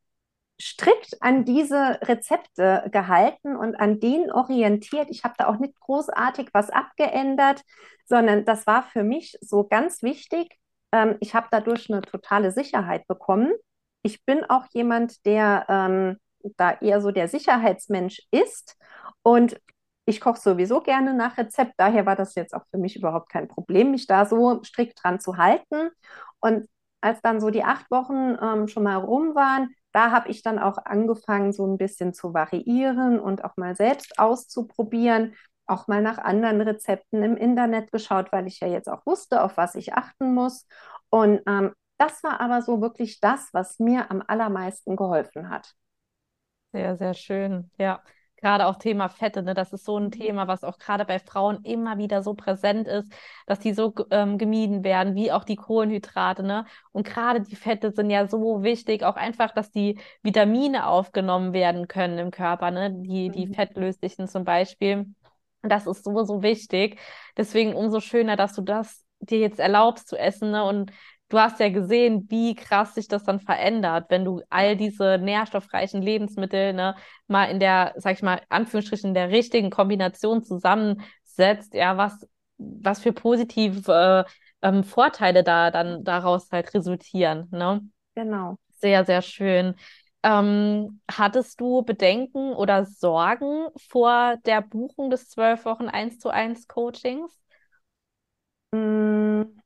strikt 0.61 1.21
an 1.21 1.45
diese 1.45 1.99
Rezepte 2.01 2.87
gehalten 2.91 3.55
und 3.55 3.75
an 3.75 3.99
denen 3.99 4.31
orientiert. 4.31 5.09
Ich 5.09 5.23
habe 5.23 5.35
da 5.37 5.47
auch 5.47 5.57
nicht 5.57 5.79
großartig 5.79 6.49
was 6.53 6.69
abgeändert, 6.69 7.61
sondern 8.05 8.45
das 8.45 8.65
war 8.65 8.83
für 8.83 9.03
mich 9.03 9.37
so 9.41 9.65
ganz 9.65 10.01
wichtig. 10.01 10.57
Ähm, 10.91 11.17
ich 11.19 11.35
habe 11.35 11.47
dadurch 11.51 11.89
eine 11.89 12.01
totale 12.01 12.51
Sicherheit 12.51 13.07
bekommen. 13.07 13.51
Ich 14.01 14.23
bin 14.23 14.43
auch 14.45 14.65
jemand, 14.71 15.25
der 15.25 15.65
ähm, 15.67 16.17
da 16.57 16.73
eher 16.79 17.01
so 17.01 17.11
der 17.11 17.27
Sicherheitsmensch 17.27 18.21
ist 18.31 18.77
und 19.23 19.59
ich 20.05 20.21
koche 20.21 20.39
sowieso 20.39 20.81
gerne 20.81 21.13
nach 21.13 21.37
Rezept, 21.37 21.73
daher 21.77 22.05
war 22.05 22.15
das 22.15 22.35
jetzt 22.35 22.53
auch 22.53 22.65
für 22.69 22.77
mich 22.77 22.95
überhaupt 22.95 23.29
kein 23.29 23.47
Problem, 23.47 23.91
mich 23.91 24.05
da 24.07 24.25
so 24.25 24.63
strikt 24.63 25.03
dran 25.03 25.19
zu 25.19 25.37
halten. 25.37 25.89
Und 26.39 26.69
als 27.01 27.21
dann 27.21 27.41
so 27.41 27.49
die 27.49 27.63
acht 27.63 27.89
Wochen 27.89 28.37
ähm, 28.41 28.67
schon 28.67 28.83
mal 28.83 28.97
rum 28.97 29.33
waren, 29.35 29.73
da 29.95 30.11
habe 30.11 30.29
ich 30.29 30.43
dann 30.43 30.59
auch 30.59 30.77
angefangen, 30.85 31.53
so 31.53 31.65
ein 31.65 31.77
bisschen 31.77 32.13
zu 32.13 32.33
variieren 32.33 33.19
und 33.19 33.45
auch 33.45 33.57
mal 33.57 33.75
selbst 33.75 34.19
auszuprobieren, 34.19 35.35
auch 35.67 35.87
mal 35.87 36.01
nach 36.01 36.17
anderen 36.17 36.61
Rezepten 36.61 37.23
im 37.23 37.37
Internet 37.37 37.91
geschaut, 37.91 38.31
weil 38.31 38.47
ich 38.47 38.59
ja 38.59 38.67
jetzt 38.67 38.89
auch 38.89 39.05
wusste, 39.05 39.41
auf 39.43 39.57
was 39.57 39.75
ich 39.75 39.93
achten 39.93 40.33
muss. 40.33 40.67
Und 41.09 41.41
ähm, 41.47 41.73
das 41.97 42.23
war 42.23 42.41
aber 42.41 42.61
so 42.61 42.81
wirklich 42.81 43.21
das, 43.21 43.49
was 43.53 43.79
mir 43.79 44.11
am 44.11 44.21
allermeisten 44.27 44.97
geholfen 44.97 45.49
hat. 45.49 45.73
Sehr, 46.73 46.97
sehr 46.97 47.13
schön. 47.13 47.71
Ja, 47.77 48.03
Gerade 48.45 48.67
auch 48.67 48.75
Thema 48.75 49.09
Fette, 49.09 49.41
ne? 49.41 49.55
Das 49.55 49.73
ist 49.73 49.85
so 49.85 49.97
ein 49.97 50.03
mhm. 50.03 50.11
Thema, 50.11 50.47
was 50.47 50.63
auch 50.63 50.77
gerade 50.77 51.03
bei 51.03 51.17
Frauen 51.17 51.63
immer 51.63 51.97
wieder 51.97 52.21
so 52.21 52.35
präsent 52.35 52.87
ist, 52.87 53.11
dass 53.47 53.57
die 53.57 53.73
so 53.73 53.91
ähm, 54.11 54.37
gemieden 54.37 54.83
werden, 54.83 55.15
wie 55.15 55.31
auch 55.31 55.45
die 55.45 55.55
Kohlenhydrate, 55.55 56.43
ne? 56.43 56.67
Und 56.91 57.07
gerade 57.07 57.41
die 57.41 57.55
Fette 57.55 57.89
sind 57.89 58.11
ja 58.11 58.27
so 58.27 58.61
wichtig, 58.61 59.01
auch 59.01 59.15
einfach, 59.15 59.51
dass 59.51 59.71
die 59.71 59.97
Vitamine 60.21 60.85
aufgenommen 60.85 61.53
werden 61.53 61.87
können 61.87 62.19
im 62.19 62.29
Körper, 62.29 62.69
ne? 62.69 62.91
Die, 62.93 63.31
die 63.31 63.47
mhm. 63.47 63.55
fettlöslichen 63.55 64.27
zum 64.27 64.43
Beispiel. 64.43 65.07
Das 65.63 65.87
ist 65.87 66.03
so, 66.03 66.23
so 66.23 66.43
wichtig. 66.43 66.99
Deswegen 67.37 67.73
umso 67.73 67.99
schöner, 67.99 68.35
dass 68.35 68.53
du 68.53 68.61
das 68.61 69.03
dir 69.21 69.39
jetzt 69.39 69.59
erlaubst 69.59 70.07
zu 70.07 70.17
essen, 70.17 70.51
ne? 70.51 70.63
Und 70.65 70.91
du 71.29 71.39
hast 71.39 71.59
ja 71.59 71.69
gesehen, 71.69 72.27
wie 72.29 72.55
krass 72.55 72.95
sich 72.95 73.07
das 73.07 73.23
dann 73.23 73.39
verändert, 73.39 74.05
wenn 74.09 74.25
du 74.25 74.41
all 74.49 74.75
diese 74.77 75.17
nährstoffreichen 75.17 76.01
Lebensmittel 76.01 76.73
ne, 76.73 76.95
mal 77.27 77.45
in 77.45 77.59
der, 77.59 77.93
sag 77.97 78.13
ich 78.15 78.23
mal, 78.23 78.41
Anführungsstrichen, 78.49 79.13
der 79.13 79.29
richtigen 79.29 79.69
Kombination 79.69 80.43
zusammensetzt, 80.43 81.73
ja, 81.73 81.97
was, 81.97 82.27
was 82.57 82.99
für 83.01 83.13
positive 83.13 84.25
äh, 84.63 84.67
ähm, 84.67 84.83
Vorteile 84.83 85.43
da 85.43 85.71
dann 85.71 86.03
daraus 86.03 86.51
halt 86.51 86.73
resultieren. 86.73 87.47
Ne? 87.51 87.81
Genau. 88.15 88.57
Sehr, 88.77 89.05
sehr 89.05 89.21
schön. 89.21 89.75
Ähm, 90.23 91.01
hattest 91.09 91.59
du 91.61 91.83
Bedenken 91.83 92.53
oder 92.53 92.85
Sorgen 92.85 93.67
vor 93.89 94.37
der 94.45 94.61
Buchung 94.61 95.09
des 95.09 95.29
zwölf 95.29 95.65
Wochen 95.65 95.87
1 95.87 96.19
zu 96.19 96.29
1 96.29 96.67
Coachings? 96.67 97.39
Mm 98.73 99.64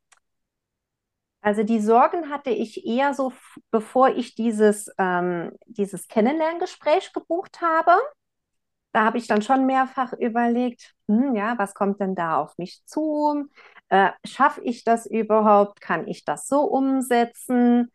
also 1.42 1.64
die 1.64 1.80
Sorgen 1.80 2.30
hatte 2.30 2.50
ich 2.50 2.86
eher 2.86 3.14
so, 3.14 3.32
bevor 3.72 4.10
ich 4.10 4.36
dieses, 4.36 4.92
ähm, 4.98 5.52
dieses 5.68 6.08
Kennenlerngespräch 6.08 7.14
gebucht 7.14 7.62
habe. 7.62 7.92
Da 8.92 9.06
habe 9.06 9.18
ich 9.20 9.28
dann 9.28 9.42
schon 9.42 9.66
mehrfach 9.68 10.14
überlegt, 10.14 10.96
hm, 11.08 11.36
ja, 11.36 11.58
was 11.58 11.74
kommt 11.76 12.00
denn 12.00 12.16
da 12.16 12.38
auf 12.42 12.58
mich 12.58 12.82
zu? 12.86 13.48
Äh, 13.90 14.12
Schaffe 14.26 14.62
ich 14.64 14.84
das 14.84 15.06
überhaupt? 15.06 15.80
Kann 15.82 16.08
ich 16.08 16.26
das 16.26 16.48
so 16.48 16.62
umsetzen? 16.64 17.92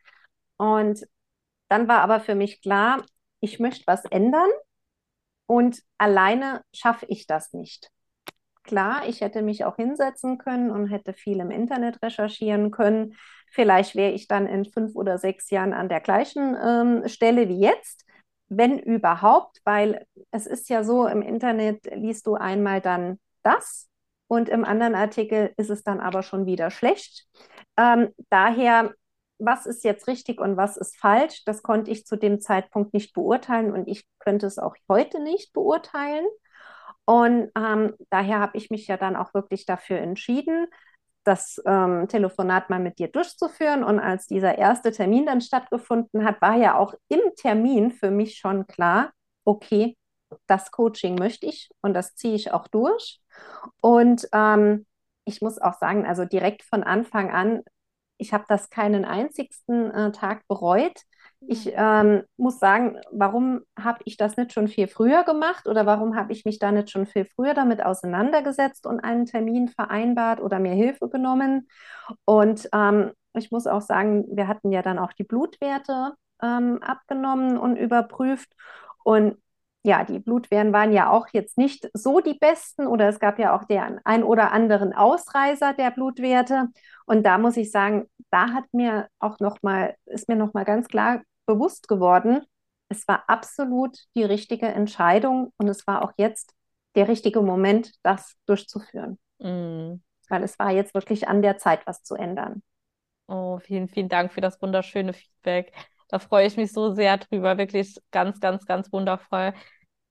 Und 0.58 1.06
dann 1.68 1.88
war 1.88 2.00
aber 2.02 2.20
für 2.20 2.34
mich 2.36 2.62
klar, 2.62 3.04
ich 3.40 3.60
möchte 3.60 3.86
was 3.86 4.04
ändern 4.06 4.50
und 5.46 5.82
alleine 5.98 6.62
schaffe 6.74 7.06
ich 7.06 7.26
das 7.26 7.52
nicht. 7.54 7.90
Klar, 8.64 9.06
ich 9.06 9.20
hätte 9.20 9.42
mich 9.42 9.64
auch 9.64 9.76
hinsetzen 9.76 10.38
können 10.38 10.70
und 10.70 10.86
hätte 10.88 11.12
viel 11.12 11.40
im 11.40 11.50
Internet 11.50 12.02
recherchieren 12.02 12.70
können. 12.70 13.14
Vielleicht 13.50 13.94
wäre 13.94 14.12
ich 14.12 14.26
dann 14.26 14.46
in 14.46 14.64
fünf 14.64 14.96
oder 14.96 15.18
sechs 15.18 15.50
Jahren 15.50 15.74
an 15.74 15.90
der 15.90 16.00
gleichen 16.00 16.56
ähm, 16.60 17.06
Stelle 17.06 17.48
wie 17.48 17.60
jetzt, 17.60 18.06
wenn 18.48 18.78
überhaupt, 18.78 19.60
weil 19.64 20.06
es 20.30 20.46
ist 20.46 20.70
ja 20.70 20.82
so, 20.82 21.06
im 21.06 21.20
Internet 21.20 21.84
liest 21.94 22.26
du 22.26 22.34
einmal 22.36 22.80
dann 22.80 23.18
das 23.42 23.88
und 24.28 24.48
im 24.48 24.64
anderen 24.64 24.94
Artikel 24.94 25.52
ist 25.58 25.70
es 25.70 25.84
dann 25.84 26.00
aber 26.00 26.22
schon 26.22 26.46
wieder 26.46 26.70
schlecht. 26.70 27.26
Ähm, 27.76 28.08
daher, 28.30 28.94
was 29.38 29.66
ist 29.66 29.84
jetzt 29.84 30.08
richtig 30.08 30.40
und 30.40 30.56
was 30.56 30.78
ist 30.78 30.96
falsch, 30.96 31.44
das 31.44 31.62
konnte 31.62 31.90
ich 31.90 32.06
zu 32.06 32.16
dem 32.16 32.40
Zeitpunkt 32.40 32.94
nicht 32.94 33.12
beurteilen 33.12 33.72
und 33.72 33.88
ich 33.88 34.06
könnte 34.18 34.46
es 34.46 34.58
auch 34.58 34.74
heute 34.88 35.22
nicht 35.22 35.52
beurteilen. 35.52 36.24
Und 37.06 37.50
ähm, 37.56 37.94
daher 38.10 38.40
habe 38.40 38.56
ich 38.56 38.70
mich 38.70 38.86
ja 38.86 38.96
dann 38.96 39.16
auch 39.16 39.34
wirklich 39.34 39.66
dafür 39.66 39.98
entschieden, 39.98 40.66
das 41.24 41.60
ähm, 41.66 42.06
Telefonat 42.08 42.70
mal 42.70 42.80
mit 42.80 42.98
dir 42.98 43.08
durchzuführen. 43.08 43.84
Und 43.84 43.98
als 43.98 44.26
dieser 44.26 44.58
erste 44.58 44.92
Termin 44.92 45.26
dann 45.26 45.40
stattgefunden 45.40 46.24
hat, 46.24 46.40
war 46.40 46.56
ja 46.56 46.76
auch 46.78 46.94
im 47.08 47.20
Termin 47.36 47.90
für 47.90 48.10
mich 48.10 48.36
schon 48.38 48.66
klar, 48.66 49.12
okay, 49.44 49.96
das 50.46 50.70
Coaching 50.70 51.16
möchte 51.16 51.46
ich 51.46 51.70
und 51.80 51.94
das 51.94 52.14
ziehe 52.14 52.34
ich 52.34 52.52
auch 52.52 52.68
durch. 52.68 53.20
Und 53.80 54.28
ähm, 54.32 54.86
ich 55.24 55.40
muss 55.40 55.58
auch 55.58 55.74
sagen, 55.74 56.06
also 56.06 56.24
direkt 56.24 56.62
von 56.62 56.82
Anfang 56.82 57.30
an, 57.30 57.62
ich 58.18 58.32
habe 58.32 58.44
das 58.48 58.70
keinen 58.70 59.04
einzigsten 59.04 59.90
äh, 59.90 60.12
Tag 60.12 60.46
bereut. 60.48 61.00
Ich 61.46 61.72
ähm, 61.74 62.22
muss 62.36 62.58
sagen, 62.58 62.98
warum 63.10 63.62
habe 63.78 64.00
ich 64.04 64.16
das 64.16 64.36
nicht 64.36 64.52
schon 64.52 64.68
viel 64.68 64.88
früher 64.88 65.24
gemacht 65.24 65.66
oder 65.66 65.84
warum 65.86 66.16
habe 66.16 66.32
ich 66.32 66.44
mich 66.44 66.58
da 66.58 66.72
nicht 66.72 66.90
schon 66.90 67.06
viel 67.06 67.24
früher 67.24 67.54
damit 67.54 67.84
auseinandergesetzt 67.84 68.86
und 68.86 69.00
einen 69.00 69.26
Termin 69.26 69.68
vereinbart 69.68 70.40
oder 70.40 70.58
mir 70.58 70.72
Hilfe 70.72 71.08
genommen? 71.08 71.68
Und 72.24 72.68
ähm, 72.72 73.12
ich 73.34 73.50
muss 73.50 73.66
auch 73.66 73.82
sagen, 73.82 74.24
wir 74.30 74.48
hatten 74.48 74.72
ja 74.72 74.82
dann 74.82 74.98
auch 74.98 75.12
die 75.12 75.24
Blutwerte 75.24 76.12
ähm, 76.42 76.82
abgenommen 76.82 77.58
und 77.58 77.76
überprüft. 77.76 78.52
Und 79.04 79.36
ja, 79.84 80.04
die 80.04 80.18
Blutwerte 80.18 80.72
waren 80.72 80.92
ja 80.92 81.10
auch 81.10 81.26
jetzt 81.32 81.58
nicht 81.58 81.90
so 81.92 82.20
die 82.20 82.38
besten 82.38 82.86
oder 82.86 83.08
es 83.08 83.20
gab 83.20 83.38
ja 83.38 83.54
auch 83.54 83.64
den 83.64 84.00
ein 84.04 84.22
oder 84.24 84.52
anderen 84.52 84.94
Ausreißer 84.94 85.74
der 85.74 85.90
Blutwerte. 85.90 86.68
Und 87.06 87.24
da 87.26 87.36
muss 87.36 87.56
ich 87.58 87.70
sagen, 87.70 88.06
da 88.30 88.52
hat 88.52 88.64
mir 88.72 89.08
auch 89.18 89.40
noch 89.40 89.58
mal, 89.62 89.94
ist 90.06 90.28
mir 90.28 90.36
noch 90.36 90.54
mal 90.54 90.64
ganz 90.64 90.88
klar 90.88 91.20
bewusst 91.46 91.88
geworden, 91.88 92.44
es 92.88 93.06
war 93.08 93.24
absolut 93.28 93.98
die 94.14 94.24
richtige 94.24 94.66
Entscheidung 94.66 95.52
und 95.56 95.68
es 95.68 95.86
war 95.86 96.02
auch 96.02 96.12
jetzt 96.16 96.54
der 96.94 97.08
richtige 97.08 97.42
Moment, 97.42 97.92
das 98.02 98.36
durchzuführen. 98.46 99.18
Mm. 99.38 100.00
Weil 100.28 100.42
es 100.42 100.58
war 100.58 100.70
jetzt 100.70 100.94
wirklich 100.94 101.28
an 101.28 101.42
der 101.42 101.58
Zeit, 101.58 101.86
was 101.86 102.02
zu 102.02 102.14
ändern. 102.14 102.62
Oh, 103.26 103.58
vielen, 103.58 103.88
vielen 103.88 104.08
Dank 104.08 104.32
für 104.32 104.40
das 104.40 104.60
wunderschöne 104.60 105.12
Feedback. 105.12 105.72
Da 106.08 106.18
freue 106.18 106.46
ich 106.46 106.56
mich 106.56 106.72
so 106.72 106.92
sehr 106.94 107.16
drüber. 107.18 107.58
Wirklich 107.58 107.96
ganz, 108.10 108.38
ganz, 108.40 108.66
ganz 108.66 108.92
wundervoll. 108.92 109.54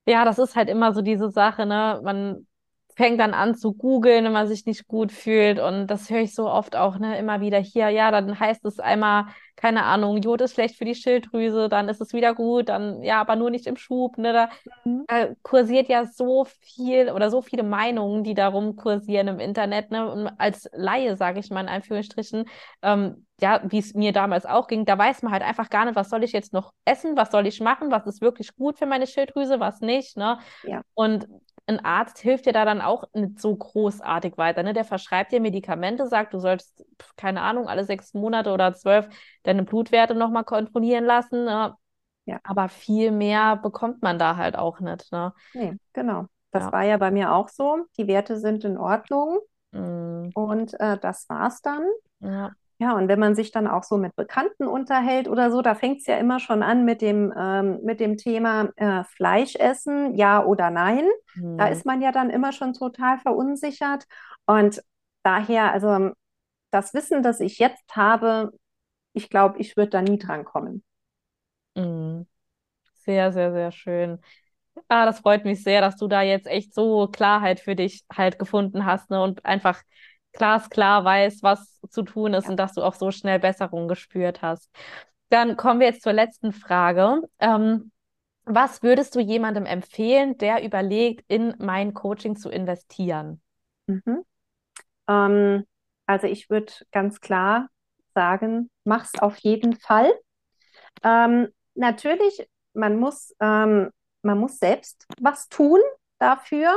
Ja, 0.06 0.24
das 0.24 0.38
ist 0.38 0.56
halt 0.56 0.68
immer 0.68 0.92
so 0.92 1.00
diese 1.00 1.30
Sache, 1.30 1.64
ne? 1.64 2.00
Man 2.04 2.46
fängt 2.96 3.20
dann 3.20 3.34
an 3.34 3.54
zu 3.54 3.72
googeln, 3.72 4.24
wenn 4.24 4.32
man 4.32 4.46
sich 4.46 4.66
nicht 4.66 4.86
gut 4.86 5.10
fühlt. 5.12 5.58
Und 5.58 5.88
das 5.88 6.10
höre 6.10 6.20
ich 6.20 6.34
so 6.34 6.48
oft 6.48 6.76
auch, 6.76 6.98
ne, 6.98 7.18
immer 7.18 7.40
wieder 7.40 7.58
hier. 7.58 7.88
Ja, 7.90 8.10
dann 8.10 8.38
heißt 8.38 8.64
es 8.64 8.78
einmal, 8.78 9.26
keine 9.56 9.84
Ahnung, 9.84 10.18
Jod 10.18 10.40
ist 10.40 10.54
schlecht 10.54 10.76
für 10.76 10.84
die 10.84 10.94
Schilddrüse, 10.94 11.68
dann 11.68 11.88
ist 11.88 12.00
es 12.00 12.12
wieder 12.12 12.34
gut, 12.34 12.68
dann 12.68 13.02
ja, 13.02 13.20
aber 13.20 13.36
nur 13.36 13.50
nicht 13.50 13.66
im 13.66 13.76
Schub. 13.76 14.18
Ne? 14.18 14.32
Da, 14.32 14.48
mhm. 14.84 15.04
da 15.06 15.28
kursiert 15.42 15.88
ja 15.88 16.06
so 16.06 16.44
viel 16.44 17.10
oder 17.10 17.30
so 17.30 17.40
viele 17.42 17.62
Meinungen, 17.62 18.24
die 18.24 18.34
darum 18.34 18.76
kursieren 18.76 19.28
im 19.28 19.38
Internet. 19.40 19.90
Ne? 19.90 20.10
Und 20.10 20.28
als 20.38 20.68
Laie, 20.72 21.16
sage 21.16 21.40
ich 21.40 21.50
mal 21.50 21.60
in 21.60 21.68
Anführungsstrichen, 21.68 22.44
ähm, 22.82 23.26
ja, 23.40 23.60
wie 23.64 23.78
es 23.78 23.94
mir 23.94 24.12
damals 24.12 24.46
auch 24.46 24.68
ging, 24.68 24.84
da 24.84 24.96
weiß 24.96 25.22
man 25.22 25.32
halt 25.32 25.42
einfach 25.42 25.68
gar 25.68 25.84
nicht, 25.84 25.96
was 25.96 26.10
soll 26.10 26.22
ich 26.22 26.32
jetzt 26.32 26.52
noch 26.52 26.72
essen, 26.84 27.16
was 27.16 27.30
soll 27.30 27.46
ich 27.46 27.60
machen, 27.60 27.90
was 27.90 28.06
ist 28.06 28.20
wirklich 28.20 28.54
gut 28.56 28.78
für 28.78 28.86
meine 28.86 29.06
Schilddrüse, 29.06 29.60
was 29.60 29.80
nicht. 29.80 30.16
Ne? 30.16 30.38
Ja. 30.62 30.82
Und 30.94 31.26
ein 31.66 31.80
Arzt 31.84 32.18
hilft 32.18 32.46
dir 32.46 32.52
da 32.52 32.64
dann 32.64 32.80
auch 32.80 33.04
nicht 33.14 33.40
so 33.40 33.54
großartig 33.56 34.36
weiter. 34.36 34.62
Ne? 34.62 34.74
Der 34.74 34.84
verschreibt 34.84 35.32
dir 35.32 35.40
Medikamente, 35.40 36.06
sagt, 36.06 36.34
du 36.34 36.38
sollst, 36.38 36.84
keine 37.16 37.40
Ahnung, 37.42 37.68
alle 37.68 37.84
sechs 37.84 38.14
Monate 38.14 38.52
oder 38.52 38.74
zwölf 38.74 39.08
deine 39.44 39.64
Blutwerte 39.64 40.14
nochmal 40.14 40.44
kontrollieren 40.44 41.04
lassen. 41.04 41.44
Ne? 41.44 41.74
Ja. 42.26 42.40
Aber 42.42 42.68
viel 42.68 43.10
mehr 43.10 43.56
bekommt 43.56 44.02
man 44.02 44.18
da 44.18 44.36
halt 44.36 44.56
auch 44.56 44.80
nicht. 44.80 45.12
Ne? 45.12 45.32
Nee, 45.52 45.78
genau. 45.92 46.26
das 46.50 46.64
Ja. 46.64 46.72
war 46.72 46.82
ja 46.84 46.96
bei 46.96 47.10
mir 47.10 47.32
auch 47.32 47.48
so. 47.48 47.86
Die 47.96 48.06
Werte 48.06 48.38
sind 48.38 48.64
in 48.64 48.76
Ordnung 48.78 49.38
Mm, 49.72 50.30
und 50.34 50.74
äh, 50.80 50.98
das 50.98 51.28
war's 51.28 51.62
dann. 51.62 51.84
ja. 52.20 52.54
Ja, 52.84 52.92
und 52.96 53.08
wenn 53.08 53.18
man 53.18 53.34
sich 53.34 53.50
dann 53.50 53.66
auch 53.66 53.82
so 53.82 53.96
mit 53.96 54.14
Bekannten 54.14 54.66
unterhält 54.66 55.26
oder 55.28 55.50
so, 55.50 55.62
da 55.62 55.74
fängt 55.74 56.00
es 56.00 56.06
ja 56.06 56.18
immer 56.18 56.38
schon 56.38 56.62
an 56.62 56.84
mit 56.84 57.00
dem, 57.00 57.32
ähm, 57.36 57.80
mit 57.82 57.98
dem 57.98 58.18
Thema 58.18 58.68
äh, 58.76 59.04
Fleisch 59.04 59.56
essen, 59.56 60.14
ja 60.16 60.44
oder 60.44 60.70
nein. 60.70 61.08
Da 61.56 61.66
Mm. 61.66 61.68
ist 61.68 61.86
man 61.86 62.02
ja 62.02 62.12
dann 62.12 62.30
immer 62.30 62.52
schon 62.52 62.74
total 62.74 63.18
verunsichert. 63.18 64.04
Und 64.46 64.82
daher, 65.22 65.72
also 65.72 66.10
das 66.72 66.94
Wissen, 66.94 67.22
das 67.22 67.40
ich 67.40 67.58
jetzt 67.58 67.96
habe, 67.96 68.52
ich 69.14 69.30
glaube, 69.30 69.58
ich 69.60 69.76
würde 69.76 69.90
da 69.90 70.02
nie 70.02 70.18
dran 70.18 70.44
kommen. 70.44 70.84
Mm. 71.76 72.22
Sehr, 72.94 73.32
sehr, 73.32 73.52
sehr 73.52 73.72
schön. 73.72 74.20
Ah, 74.88 75.06
das 75.06 75.20
freut 75.20 75.44
mich 75.46 75.62
sehr, 75.64 75.80
dass 75.82 75.96
du 75.98 76.08
da 76.08 76.22
jetzt 76.22 76.46
echt 76.48 76.74
so 76.74 77.08
Klarheit 77.08 77.60
für 77.60 77.76
dich 77.76 78.04
halt 78.12 78.38
gefunden 78.38 78.86
hast, 78.86 79.10
ne, 79.10 79.22
und 79.22 79.44
einfach 79.46 79.82
glasklar 80.34 81.04
weißt, 81.04 81.42
was 81.42 81.80
zu 81.90 82.02
tun 82.02 82.34
ist 82.34 82.44
Ja. 82.44 82.50
und 82.50 82.56
dass 82.56 82.74
du 82.74 82.82
auch 82.82 82.94
so 82.94 83.10
schnell 83.10 83.38
Besserung 83.38 83.88
gespürt 83.88 84.42
hast. 84.42 84.70
Dann 85.30 85.56
kommen 85.56 85.80
wir 85.80 85.88
jetzt 85.88 86.02
zur 86.02 86.12
letzten 86.12 86.52
Frage. 86.52 87.22
Ähm, 87.40 87.90
was 88.44 88.82
würdest 88.82 89.14
du 89.14 89.20
jemandem 89.20 89.64
empfehlen, 89.66 90.36
der 90.38 90.62
überlegt, 90.64 91.24
in 91.28 91.54
mein 91.58 91.94
Coaching 91.94 92.36
zu 92.36 92.50
investieren? 92.50 93.40
Mhm. 93.86 94.24
Ähm, 95.08 95.64
also 96.06 96.26
ich 96.26 96.50
würde 96.50 96.72
ganz 96.92 97.20
klar 97.20 97.68
sagen, 98.14 98.70
mach's 98.84 99.12
auf 99.20 99.36
jeden 99.38 99.78
Fall. 99.80 100.12
Ähm, 101.02 101.48
natürlich, 101.74 102.46
man 102.74 102.98
muss, 102.98 103.34
ähm, 103.40 103.90
man 104.22 104.38
muss 104.38 104.58
selbst 104.58 105.06
was 105.20 105.48
tun 105.48 105.80
dafür. 106.18 106.74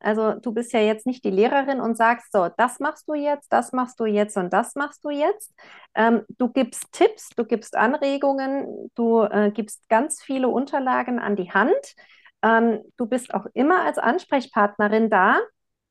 Also 0.00 0.34
du 0.34 0.52
bist 0.52 0.72
ja 0.72 0.80
jetzt 0.80 1.06
nicht 1.06 1.24
die 1.24 1.30
Lehrerin 1.30 1.80
und 1.80 1.96
sagst, 1.96 2.30
so, 2.32 2.48
das 2.56 2.78
machst 2.78 3.08
du 3.08 3.14
jetzt, 3.14 3.52
das 3.52 3.72
machst 3.72 3.98
du 3.98 4.06
jetzt 4.06 4.36
und 4.36 4.52
das 4.52 4.74
machst 4.76 5.04
du 5.04 5.10
jetzt. 5.10 5.52
Ähm, 5.94 6.22
du 6.38 6.48
gibst 6.48 6.92
Tipps, 6.92 7.30
du 7.30 7.44
gibst 7.44 7.76
Anregungen, 7.76 8.90
du 8.94 9.22
äh, 9.22 9.50
gibst 9.50 9.88
ganz 9.88 10.22
viele 10.22 10.48
Unterlagen 10.48 11.18
an 11.18 11.34
die 11.36 11.50
Hand. 11.50 11.94
Ähm, 12.42 12.80
du 12.96 13.06
bist 13.06 13.34
auch 13.34 13.46
immer 13.54 13.82
als 13.82 13.98
Ansprechpartnerin 13.98 15.10
da, 15.10 15.40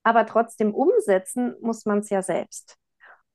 aber 0.03 0.25
trotzdem 0.25 0.73
umsetzen 0.73 1.55
muss 1.61 1.85
man 1.85 1.99
es 1.99 2.09
ja 2.09 2.21
selbst. 2.21 2.77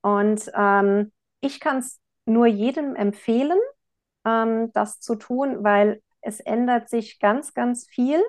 Und 0.01 0.51
ähm, 0.55 1.11
ich 1.41 1.59
kann 1.59 1.77
es 1.79 1.99
nur 2.25 2.47
jedem 2.47 2.95
empfehlen, 2.95 3.59
ähm, 4.25 4.71
das 4.73 4.99
zu 4.99 5.15
tun, 5.15 5.63
weil 5.63 6.01
es 6.21 6.39
ändert 6.39 6.89
sich 6.89 7.19
ganz, 7.19 7.53
ganz 7.53 7.87
viel, 7.87 8.23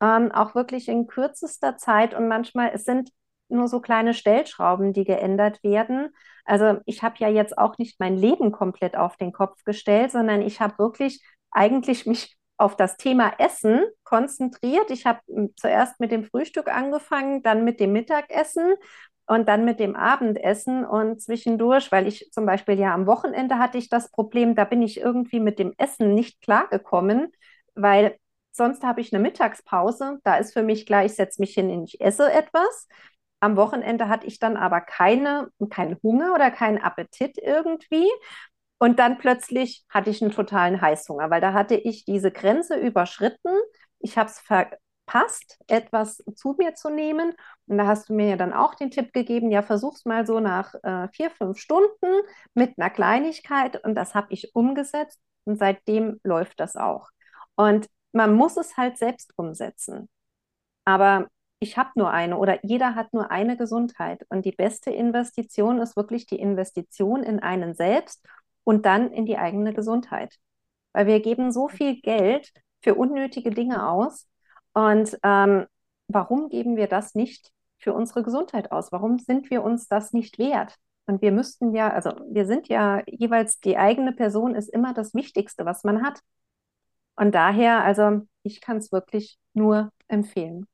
ähm, 0.00 0.32
auch 0.32 0.54
wirklich 0.54 0.88
in 0.88 1.06
kürzester 1.06 1.76
Zeit 1.76 2.14
und 2.14 2.28
manchmal, 2.28 2.70
es 2.74 2.84
sind 2.84 3.10
nur 3.48 3.68
so 3.68 3.80
kleine 3.80 4.14
Stellschrauben, 4.14 4.92
die 4.92 5.04
geändert 5.04 5.62
werden. 5.62 6.10
Also 6.44 6.78
ich 6.84 7.02
habe 7.02 7.16
ja 7.18 7.28
jetzt 7.28 7.56
auch 7.58 7.78
nicht 7.78 8.00
mein 8.00 8.16
Leben 8.16 8.52
komplett 8.52 8.96
auf 8.96 9.16
den 9.16 9.32
Kopf 9.32 9.62
gestellt, 9.64 10.10
sondern 10.10 10.42
ich 10.42 10.60
habe 10.60 10.78
wirklich 10.78 11.22
eigentlich 11.50 12.06
mich 12.06 12.36
auf 12.58 12.76
das 12.76 12.96
Thema 12.96 13.34
Essen 13.38 13.84
konzentriert. 14.04 14.90
Ich 14.90 15.06
habe 15.06 15.20
hm, 15.28 15.52
zuerst 15.56 16.00
mit 16.00 16.10
dem 16.10 16.24
Frühstück 16.24 16.68
angefangen, 16.68 17.42
dann 17.42 17.64
mit 17.64 17.80
dem 17.80 17.92
Mittagessen 17.92 18.74
und 19.26 19.48
dann 19.48 19.64
mit 19.64 19.80
dem 19.80 19.96
Abendessen 19.96 20.84
und 20.84 21.20
zwischendurch, 21.20 21.90
weil 21.92 22.06
ich 22.06 22.30
zum 22.32 22.46
Beispiel 22.46 22.78
ja 22.78 22.94
am 22.94 23.06
Wochenende 23.06 23.58
hatte 23.58 23.78
ich 23.78 23.88
das 23.88 24.10
Problem, 24.10 24.54
da 24.54 24.64
bin 24.64 24.82
ich 24.82 25.00
irgendwie 25.00 25.40
mit 25.40 25.58
dem 25.58 25.74
Essen 25.78 26.14
nicht 26.14 26.40
klargekommen, 26.42 27.32
weil 27.74 28.16
sonst 28.56 28.82
habe 28.84 29.00
ich 29.00 29.12
eine 29.12 29.22
Mittagspause, 29.22 30.18
da 30.24 30.36
ist 30.36 30.52
für 30.52 30.62
mich 30.62 30.86
klar, 30.86 31.04
ich 31.04 31.14
setze 31.14 31.40
mich 31.40 31.54
hin 31.54 31.70
und 31.70 31.84
ich 31.84 32.00
esse 32.00 32.32
etwas. 32.32 32.88
Am 33.40 33.56
Wochenende 33.56 34.08
hatte 34.08 34.26
ich 34.26 34.38
dann 34.38 34.56
aber 34.56 34.80
keine, 34.80 35.50
keinen 35.70 35.98
Hunger 36.02 36.34
oder 36.34 36.50
keinen 36.50 36.78
Appetit 36.78 37.38
irgendwie. 37.38 38.08
Und 38.78 38.98
dann 38.98 39.18
plötzlich 39.18 39.84
hatte 39.88 40.10
ich 40.10 40.22
einen 40.22 40.32
totalen 40.32 40.80
Heißhunger, 40.80 41.30
weil 41.30 41.40
da 41.40 41.52
hatte 41.52 41.74
ich 41.76 42.04
diese 42.04 42.30
Grenze 42.30 42.76
überschritten. 42.76 43.50
Ich 44.00 44.18
habe 44.18 44.28
es 44.30 44.40
verpasst, 44.40 45.58
etwas 45.66 46.22
zu 46.34 46.54
mir 46.58 46.74
zu 46.74 46.90
nehmen. 46.90 47.32
Und 47.66 47.78
da 47.78 47.86
hast 47.86 48.08
du 48.08 48.14
mir 48.14 48.30
ja 48.30 48.36
dann 48.36 48.52
auch 48.52 48.74
den 48.74 48.90
Tipp 48.90 49.12
gegeben, 49.12 49.50
ja, 49.50 49.62
versuch's 49.62 50.04
mal 50.04 50.26
so 50.26 50.40
nach 50.40 50.74
äh, 50.82 51.08
vier, 51.08 51.30
fünf 51.30 51.58
Stunden 51.58 52.06
mit 52.54 52.78
einer 52.78 52.90
Kleinigkeit. 52.90 53.82
Und 53.84 53.94
das 53.94 54.14
habe 54.14 54.28
ich 54.30 54.54
umgesetzt 54.54 55.20
und 55.44 55.58
seitdem 55.58 56.20
läuft 56.22 56.60
das 56.60 56.76
auch. 56.76 57.08
Und 57.54 57.88
man 58.16 58.34
muss 58.34 58.56
es 58.56 58.76
halt 58.76 58.96
selbst 58.98 59.32
umsetzen. 59.36 60.08
Aber 60.84 61.28
ich 61.60 61.76
habe 61.76 61.90
nur 61.96 62.10
eine 62.10 62.38
oder 62.38 62.64
jeder 62.64 62.94
hat 62.94 63.12
nur 63.12 63.30
eine 63.30 63.56
Gesundheit. 63.56 64.24
Und 64.30 64.44
die 64.44 64.52
beste 64.52 64.90
Investition 64.90 65.80
ist 65.80 65.96
wirklich 65.96 66.26
die 66.26 66.40
Investition 66.40 67.22
in 67.22 67.40
einen 67.40 67.74
selbst 67.74 68.26
und 68.64 68.86
dann 68.86 69.12
in 69.12 69.26
die 69.26 69.38
eigene 69.38 69.74
Gesundheit. 69.74 70.36
Weil 70.92 71.06
wir 71.06 71.20
geben 71.20 71.52
so 71.52 71.68
viel 71.68 72.00
Geld 72.00 72.50
für 72.82 72.94
unnötige 72.94 73.50
Dinge 73.50 73.88
aus. 73.88 74.26
Und 74.72 75.18
ähm, 75.22 75.66
warum 76.08 76.48
geben 76.48 76.76
wir 76.76 76.86
das 76.88 77.14
nicht 77.14 77.50
für 77.78 77.92
unsere 77.92 78.22
Gesundheit 78.22 78.72
aus? 78.72 78.92
Warum 78.92 79.18
sind 79.18 79.50
wir 79.50 79.62
uns 79.62 79.88
das 79.88 80.12
nicht 80.12 80.38
wert? 80.38 80.76
Und 81.06 81.22
wir 81.22 81.32
müssten 81.32 81.74
ja, 81.74 81.90
also 81.90 82.12
wir 82.30 82.46
sind 82.46 82.68
ja 82.68 83.02
jeweils, 83.06 83.60
die 83.60 83.76
eigene 83.76 84.12
Person 84.12 84.54
ist 84.54 84.68
immer 84.68 84.94
das 84.94 85.14
Wichtigste, 85.14 85.64
was 85.64 85.84
man 85.84 86.02
hat. 86.02 86.20
Und 87.16 87.34
daher, 87.34 87.82
also 87.84 88.22
ich 88.42 88.60
kann 88.60 88.76
es 88.78 88.92
wirklich 88.92 89.38
nur 89.54 89.90
empfehlen. 90.08 90.66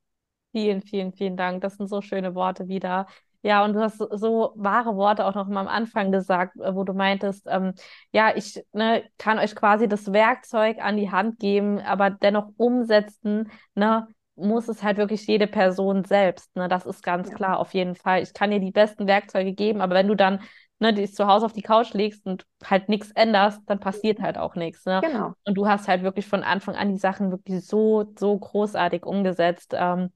Vielen, 0.53 0.83
vielen, 0.83 1.13
vielen 1.13 1.37
Dank. 1.37 1.63
Das 1.63 1.77
sind 1.77 1.89
so 1.89 2.03
schöne 2.03 2.35
Worte 2.35 2.69
wieder. 2.69 3.07
Ja, 3.43 3.65
und 3.65 3.73
du 3.73 3.81
hast 3.81 3.99
so 3.99 4.53
wahre 4.57 4.95
Worte 4.97 5.25
auch 5.27 5.35
noch 5.35 5.49
mal 5.49 5.61
am 5.63 5.69
Anfang 5.69 6.13
gesagt, 6.13 6.57
äh, 6.61 6.75
wo 6.75 6.85
du 6.85 6.93
meintest, 6.93 7.47
ähm, 7.51 7.73
ja, 8.13 8.37
ich 8.37 8.63
ne, 8.73 9.03
kann 9.19 9.39
euch 9.39 9.57
quasi 9.57 9.89
das 9.89 10.13
Werkzeug 10.13 10.79
an 10.81 10.97
die 10.97 11.11
Hand 11.11 11.39
geben, 11.41 11.81
aber 11.81 12.11
dennoch 12.11 12.51
umsetzen, 12.57 13.51
ne, 13.75 14.07
muss 14.37 14.69
es 14.69 14.83
halt 14.83 14.97
wirklich 14.99 15.27
jede 15.27 15.47
Person 15.47 16.05
selbst. 16.05 16.55
Ne? 16.57 16.69
Das 16.69 16.87
ist 16.87 17.03
ganz 17.03 17.31
Ja. 17.31 17.35
klar, 17.37 17.59
auf 17.59 17.75
jeden 17.75 17.97
Fall. 17.97 18.23
Ich 18.23 18.33
kann 18.35 18.51
dir 18.51 18.61
die 18.61 18.71
besten 18.71 19.07
Werkzeuge 19.07 19.53
geben, 19.55 19.81
aber 19.81 19.95
wenn 19.95 20.09
du 20.09 20.15
dann 20.15 20.41
ne, 20.83 20.93
dich 20.95 21.15
zu 21.15 21.27
Hause 21.27 21.47
auf 21.47 21.53
die 21.55 21.63
Couch 21.63 21.95
legst 21.95 22.27
und 22.27 22.45
halt 22.65 22.89
nichts 22.91 23.11
änderst, 23.13 23.61
dann 23.67 23.81
passiert 23.81 24.21
halt 24.21 24.39
auch 24.39 24.55
nichts. 24.57 24.85
Ne? 24.85 25.03
Genau. 25.03 25.35
Und 25.45 25.55
du 25.57 25.67
hast 25.67 25.89
halt 25.89 26.03
wirklich 26.03 26.27
von 26.27 26.43
Anfang 26.43 26.77
an 26.77 26.91
die 26.91 26.99
Sachen 26.99 27.31
wirklich 27.31 27.67
so, 27.67 28.13
so 28.19 28.39
großartig 28.39 29.05
umgesetzt. 29.07 29.75
Ähm, 29.77 30.11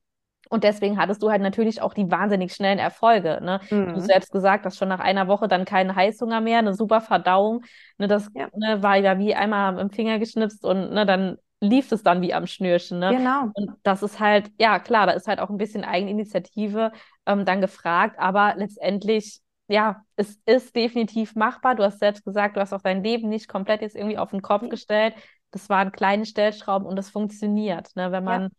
und 0.48 0.62
deswegen 0.62 0.96
hattest 0.98 1.22
du 1.22 1.30
halt 1.30 1.42
natürlich 1.42 1.82
auch 1.82 1.92
die 1.92 2.08
wahnsinnig 2.10 2.54
schnellen 2.54 2.78
Erfolge. 2.78 3.40
Ne? 3.42 3.60
Du 3.92 4.00
Mhm. 4.00 4.06
selbst 4.06 4.30
gesagt, 4.30 4.64
dass 4.64 4.76
schon 4.76 4.88
nach 4.88 5.00
einer 5.00 5.26
Woche 5.26 5.48
dann 5.48 5.64
kein 5.64 5.94
Heißhunger 5.96 6.40
mehr, 6.40 6.58
eine 6.60 6.74
super 6.74 7.00
Verdauung. 7.00 7.64
Ne, 7.98 8.06
das 8.06 8.28
Ja. 8.34 8.48
ne, 8.54 8.82
war 8.82 8.96
ja 8.96 9.18
wie 9.18 9.34
einmal 9.34 9.78
im 9.78 9.90
Finger 9.90 10.18
geschnipst 10.20 10.64
und 10.64 10.92
ne, 10.92 11.04
dann 11.04 11.36
lief 11.60 11.90
es 11.90 12.02
dann 12.04 12.22
wie 12.22 12.32
am 12.34 12.46
Schnürchen. 12.46 13.00
Ne? 13.00 13.16
Genau. 13.16 13.52
Und 13.54 13.72
das 13.82 14.02
ist 14.02 14.20
halt, 14.20 14.50
ja 14.58 14.78
klar, 14.78 15.06
da 15.06 15.12
ist 15.12 15.26
halt 15.26 15.40
auch 15.40 15.50
ein 15.50 15.56
bisschen 15.58 15.82
Eigeninitiative 15.84 16.92
ähm, 17.26 17.44
dann 17.44 17.60
gefragt, 17.60 18.16
aber 18.18 18.54
letztendlich, 18.56 19.40
ja, 19.68 20.04
es 20.16 20.38
ist 20.46 20.74
definitiv 20.76 21.34
machbar. 21.34 21.74
Du 21.74 21.82
hast 21.84 21.98
selbst 21.98 22.24
gesagt, 22.24 22.56
du 22.56 22.60
hast 22.60 22.72
auch 22.72 22.82
dein 22.82 23.02
Leben 23.02 23.28
nicht 23.28 23.48
komplett 23.48 23.82
jetzt 23.82 23.96
irgendwie 23.96 24.18
auf 24.18 24.30
den 24.30 24.42
Kopf 24.42 24.62
Nee. 24.62 24.68
gestellt. 24.68 25.14
Das 25.50 25.68
waren 25.68 25.92
kleine 25.92 26.26
Stellschrauben 26.26 26.86
und 26.86 26.96
das 26.96 27.10
funktioniert. 27.10 27.94
Ne? 27.96 28.12
Wenn 28.12 28.24
Ja. 28.26 28.40
man 28.40 28.50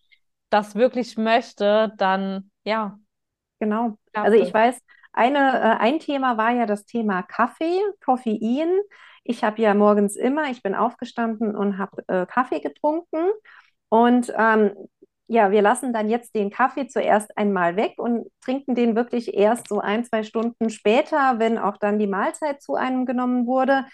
das 0.49 0.75
wirklich 0.75 1.17
möchte, 1.17 1.93
dann 1.97 2.51
ja, 2.63 2.99
Genau. 3.59 3.97
Also 4.21 4.37
ich 4.37 4.53
weiß, 4.53 4.79
eine, 5.13 5.39
äh, 5.59 5.77
ein 5.79 5.99
Thema 5.99 6.37
war 6.37 6.51
ja 6.51 6.65
das 6.65 6.85
Thema 6.85 7.23
Kaffee, 7.23 7.79
Koffein. 8.03 8.69
Ich 9.23 9.43
habe 9.43 9.61
ja 9.61 9.73
morgens 9.73 10.15
immer, 10.15 10.49
ich 10.51 10.61
bin 10.63 10.75
aufgestanden 10.75 11.55
und 11.55 11.77
habe 11.77 12.03
äh, 12.07 12.25
Kaffee 12.25 12.59
getrunken. 12.59 13.29
Und 13.89 14.31
ähm, 14.37 14.73
ja, 15.27 15.51
wir 15.51 15.61
lassen 15.61 15.93
dann 15.93 16.09
jetzt 16.09 16.35
den 16.35 16.49
Kaffee 16.49 16.87
zuerst 16.87 17.37
einmal 17.37 17.75
weg 17.75 17.95
und 17.97 18.27
trinken 18.41 18.75
den 18.75 18.95
wirklich 18.95 19.33
erst 19.33 19.67
so 19.67 19.79
ein, 19.79 20.05
zwei 20.05 20.23
Stunden 20.23 20.69
später, 20.69 21.39
wenn 21.39 21.57
auch 21.57 21.77
dann 21.77 21.99
die 21.99 22.07
Mahlzeit 22.07 22.61
zu 22.61 22.75
einem 22.75 23.05
genommen 23.05 23.45
wurde. 23.45 23.85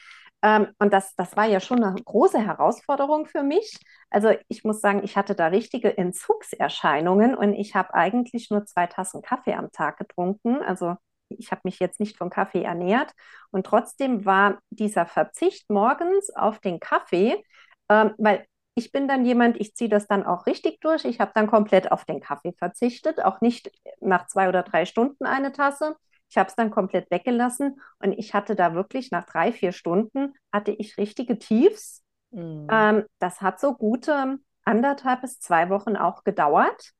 Ähm, 0.43 0.67
und 0.79 0.93
das, 0.93 1.15
das 1.15 1.35
war 1.35 1.45
ja 1.45 1.59
schon 1.59 1.83
eine 1.83 1.95
große 1.95 2.39
Herausforderung 2.39 3.25
für 3.25 3.43
mich. 3.43 3.77
Also 4.11 4.31
ich 4.47 4.63
muss 4.63 4.81
sagen, 4.81 5.01
ich 5.03 5.17
hatte 5.17 5.35
da 5.35 5.47
richtige 5.47 5.97
Entzugserscheinungen 5.97 7.35
und 7.35 7.53
ich 7.53 7.75
habe 7.75 7.93
eigentlich 7.95 8.49
nur 8.51 8.65
zwei 8.65 8.85
Tassen 8.87 9.21
Kaffee 9.21 9.53
am 9.55 9.71
Tag 9.71 9.97
getrunken. 9.97 10.61
Also 10.61 10.95
ich 11.29 11.51
habe 11.51 11.61
mich 11.63 11.79
jetzt 11.79 11.99
nicht 11.99 12.17
von 12.17 12.29
Kaffee 12.29 12.63
ernährt. 12.63 13.11
Und 13.51 13.65
trotzdem 13.65 14.25
war 14.25 14.59
dieser 14.69 15.05
Verzicht 15.07 15.69
morgens 15.69 16.29
auf 16.35 16.59
den 16.59 16.79
Kaffee, 16.79 17.43
ähm, 17.89 18.13
weil 18.17 18.45
ich 18.75 18.91
bin 18.91 19.07
dann 19.07 19.25
jemand, 19.25 19.59
ich 19.59 19.75
ziehe 19.75 19.89
das 19.89 20.07
dann 20.07 20.25
auch 20.25 20.45
richtig 20.45 20.81
durch. 20.81 21.05
Ich 21.05 21.19
habe 21.19 21.31
dann 21.35 21.47
komplett 21.47 21.91
auf 21.91 22.05
den 22.05 22.19
Kaffee 22.19 22.53
verzichtet, 22.53 23.23
auch 23.23 23.41
nicht 23.41 23.71
nach 23.99 24.27
zwei 24.27 24.49
oder 24.49 24.63
drei 24.63 24.85
Stunden 24.85 25.25
eine 25.25 25.51
Tasse. 25.51 25.95
Ich 26.29 26.37
habe 26.37 26.49
es 26.49 26.55
dann 26.55 26.71
komplett 26.71 27.11
weggelassen 27.11 27.79
und 27.99 28.13
ich 28.13 28.33
hatte 28.33 28.55
da 28.55 28.73
wirklich 28.73 29.11
nach 29.11 29.25
drei, 29.25 29.51
vier 29.51 29.71
Stunden 29.71 30.33
hatte 30.51 30.71
ich 30.71 30.97
richtige 30.97 31.37
Tiefs. 31.37 32.03
Mhm. 32.31 32.67
Ähm, 32.71 33.03
das 33.19 33.41
hat 33.41 33.59
so 33.59 33.75
gute 33.75 34.39
anderthalb 34.65 35.21
bis 35.21 35.39
zwei 35.39 35.69
Wochen 35.69 35.95
auch 35.95 36.23
gedauert. 36.23 36.93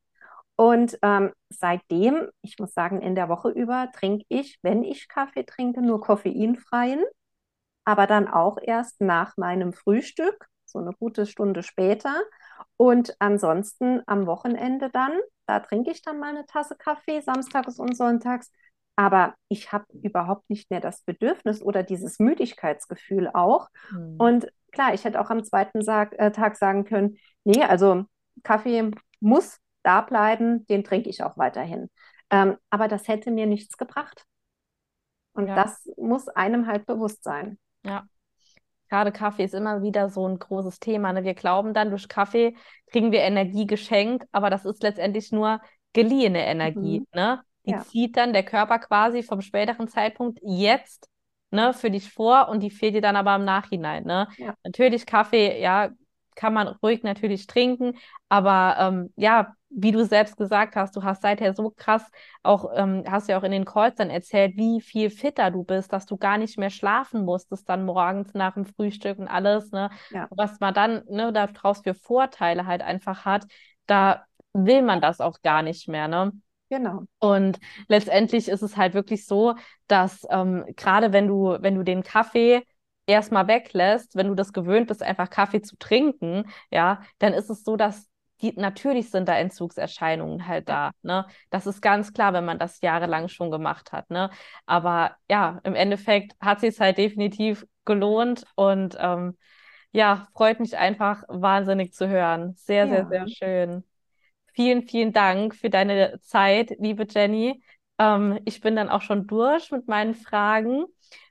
Und 0.55 0.99
ähm, 1.01 1.31
seitdem, 1.49 2.29
ich 2.41 2.59
muss 2.59 2.73
sagen, 2.73 3.01
in 3.01 3.15
der 3.15 3.27
Woche 3.27 3.49
über 3.49 3.89
trinke 3.91 4.25
ich, 4.29 4.59
wenn 4.62 4.83
ich 4.83 5.07
Kaffee 5.07 5.43
trinke, 5.43 5.81
nur 5.81 5.99
koffeinfreien, 5.99 7.03
aber 7.86 8.05
dann 8.05 8.27
auch 8.27 8.59
erst 8.62 9.01
nach 9.01 9.36
meinem 9.36 9.73
Frühstück, 9.73 10.47
so 10.73 10.79
eine 10.79 10.91
gute 10.91 11.25
Stunde 11.25 11.63
später. 11.63 12.13
Und 12.77 13.15
ansonsten 13.19 14.01
am 14.07 14.25
Wochenende 14.27 14.89
dann, 14.91 15.13
da 15.45 15.59
trinke 15.62 15.91
ich 15.91 16.01
dann 16.01 16.19
mal 16.19 16.29
eine 16.29 16.45
Tasse 16.45 16.75
Kaffee, 16.75 17.21
samstags 17.21 17.79
und 17.79 17.95
sonntags. 17.95 18.51
Aber 18.95 19.33
ich 19.47 19.71
habe 19.71 19.86
überhaupt 20.01 20.49
nicht 20.49 20.69
mehr 20.69 20.79
das 20.79 21.01
Bedürfnis 21.01 21.63
oder 21.63 21.81
dieses 21.81 22.19
Müdigkeitsgefühl 22.19 23.29
auch. 23.33 23.69
Hm. 23.89 24.15
Und 24.19 24.47
klar, 24.71 24.93
ich 24.93 25.03
hätte 25.05 25.19
auch 25.19 25.29
am 25.29 25.43
zweiten 25.43 25.81
Sag, 25.81 26.13
äh, 26.19 26.31
Tag 26.31 26.57
sagen 26.57 26.83
können, 26.83 27.17
nee, 27.43 27.63
also 27.63 28.05
Kaffee 28.43 28.91
muss 29.19 29.57
da 29.83 30.01
bleiben, 30.01 30.65
den 30.67 30.83
trinke 30.83 31.09
ich 31.09 31.23
auch 31.23 31.38
weiterhin. 31.38 31.89
Ähm, 32.29 32.57
aber 32.69 32.88
das 32.88 33.07
hätte 33.07 33.31
mir 33.31 33.45
nichts 33.45 33.77
gebracht. 33.77 34.25
Und 35.33 35.47
Ja. 35.47 35.55
das 35.55 35.89
muss 35.97 36.27
einem 36.29 36.67
halt 36.67 36.86
bewusst 36.86 37.23
sein. 37.23 37.57
Ja. 37.83 38.05
Gerade 38.93 39.12
Kaffee 39.12 39.43
ist 39.43 39.56
immer 39.56 39.82
wieder 39.82 40.08
so 40.08 40.27
ein 40.27 40.38
großes 40.38 40.79
Thema. 40.79 41.12
Ne? 41.13 41.23
Wir 41.23 41.34
glauben 41.34 41.73
dann, 41.73 41.89
durch 41.89 42.08
Kaffee 42.08 42.56
kriegen 42.91 43.12
wir 43.12 43.21
Energie 43.21 43.65
geschenkt, 43.65 44.27
aber 44.32 44.51
das 44.51 44.65
ist 44.65 44.84
letztendlich 44.84 45.32
nur 45.32 45.62
geliehene 45.93 46.45
Energie. 46.45 46.99
Mhm. 46.99 47.08
Ne? 47.12 47.41
Die 47.65 47.71
Ja. 47.71 47.82
zieht 47.82 48.17
dann 48.17 48.34
der 48.34 48.43
Körper 48.43 48.77
quasi 48.77 49.23
vom 49.23 49.41
späteren 49.41 49.88
Zeitpunkt 49.88 50.38
jetzt 50.43 51.10
ne, 51.49 51.73
für 51.73 51.89
dich 51.89 52.13
vor 52.13 52.49
und 52.49 52.62
die 52.62 52.69
fehlt 52.69 52.93
dir 52.93 53.01
dann 53.01 53.15
aber 53.15 53.36
im 53.36 53.45
Nachhinein. 53.45 54.03
Ne? 54.03 54.27
Ja. 54.38 54.53
Natürlich 54.63 55.08
Kaffee, 55.08 55.60
ja, 55.60 55.89
kann 56.35 56.53
man 56.53 56.67
ruhig 56.67 57.03
natürlich 57.03 57.47
trinken, 57.47 57.97
aber 58.29 58.75
ähm, 58.79 59.13
ja, 59.15 59.55
wie 59.69 59.91
du 59.91 60.05
selbst 60.05 60.37
gesagt 60.37 60.75
hast, 60.75 60.95
du 60.95 61.03
hast 61.03 61.23
seither 61.23 61.53
so 61.53 61.71
krass 61.75 62.03
auch, 62.43 62.71
ähm, 62.75 63.03
hast 63.09 63.27
ja 63.27 63.37
auch 63.39 63.43
in 63.43 63.51
den 63.51 63.65
Calls 63.65 63.95
dann 63.95 64.09
erzählt, 64.09 64.55
wie 64.55 64.81
viel 64.81 65.09
fitter 65.09 65.49
du 65.51 65.63
bist, 65.63 65.91
dass 65.93 66.05
du 66.05 66.17
gar 66.17 66.37
nicht 66.37 66.57
mehr 66.57 66.69
schlafen 66.69 67.25
musstest 67.25 67.67
dann 67.67 67.85
morgens 67.85 68.33
nach 68.33 68.53
dem 68.53 68.65
Frühstück 68.65 69.17
und 69.17 69.27
alles, 69.27 69.71
ne? 69.71 69.89
Ja. 70.11 70.27
Was 70.29 70.59
man 70.59 70.73
dann, 70.73 71.03
ne, 71.09 71.33
daraus 71.33 71.81
für 71.81 71.95
Vorteile 71.95 72.65
halt 72.67 72.81
einfach 72.81 73.25
hat, 73.25 73.45
da 73.87 74.23
will 74.53 74.83
man 74.83 75.01
das 75.01 75.19
auch 75.21 75.41
gar 75.41 75.63
nicht 75.63 75.87
mehr, 75.87 76.07
ne? 76.07 76.31
Genau. 76.69 77.03
Und 77.19 77.59
letztendlich 77.87 78.47
ist 78.49 78.61
es 78.61 78.77
halt 78.77 78.93
wirklich 78.93 79.25
so, 79.25 79.55
dass 79.87 80.25
ähm, 80.29 80.65
gerade 80.75 81.13
wenn 81.13 81.27
du, 81.27 81.57
wenn 81.59 81.75
du 81.75 81.83
den 81.83 82.03
Kaffee 82.03 82.63
erstmal 83.05 83.47
weglässt, 83.47 84.15
wenn 84.15 84.27
du 84.27 84.35
das 84.35 84.53
gewöhnt 84.53 84.87
bist, 84.87 85.03
einfach 85.03 85.29
Kaffee 85.29 85.61
zu 85.61 85.77
trinken, 85.77 86.45
ja, 86.71 87.01
dann 87.19 87.33
ist 87.33 87.49
es 87.49 87.63
so, 87.63 87.75
dass 87.75 88.07
die, 88.41 88.53
natürlich 88.59 89.09
sind 89.11 89.27
da 89.29 89.37
Entzugserscheinungen 89.37 90.47
halt 90.47 90.67
da, 90.69 90.91
ne? 91.01 91.25
Das 91.49 91.65
ist 91.67 91.81
ganz 91.81 92.13
klar, 92.13 92.33
wenn 92.33 92.45
man 92.45 92.59
das 92.59 92.81
jahrelang 92.81 93.27
schon 93.29 93.51
gemacht 93.51 93.91
hat, 93.91 94.09
ne? 94.09 94.29
Aber 94.65 95.15
ja, 95.29 95.59
im 95.63 95.75
Endeffekt 95.75 96.35
hat 96.41 96.59
sich 96.59 96.69
es 96.71 96.79
halt 96.79 96.97
definitiv 96.97 97.65
gelohnt 97.85 98.45
und 98.55 98.97
ähm, 98.99 99.37
ja, 99.91 100.27
freut 100.33 100.59
mich 100.59 100.77
einfach 100.77 101.23
wahnsinnig 101.27 101.93
zu 101.93 102.07
hören. 102.09 102.55
Sehr, 102.57 102.87
sehr, 102.89 103.05
Ja. 103.05 103.07
sehr 103.07 103.27
schön. 103.27 103.83
Vielen, 104.53 104.83
vielen 104.87 105.13
Dank 105.13 105.55
für 105.55 105.69
deine 105.69 106.19
Zeit, 106.21 106.75
liebe 106.79 107.07
Jenny. 107.09 107.63
Ähm, 107.97 108.39
ich 108.45 108.61
bin 108.61 108.75
dann 108.75 108.89
auch 108.89 109.01
schon 109.01 109.25
durch 109.27 109.71
mit 109.71 109.87
meinen 109.87 110.13
Fragen. 110.15 110.85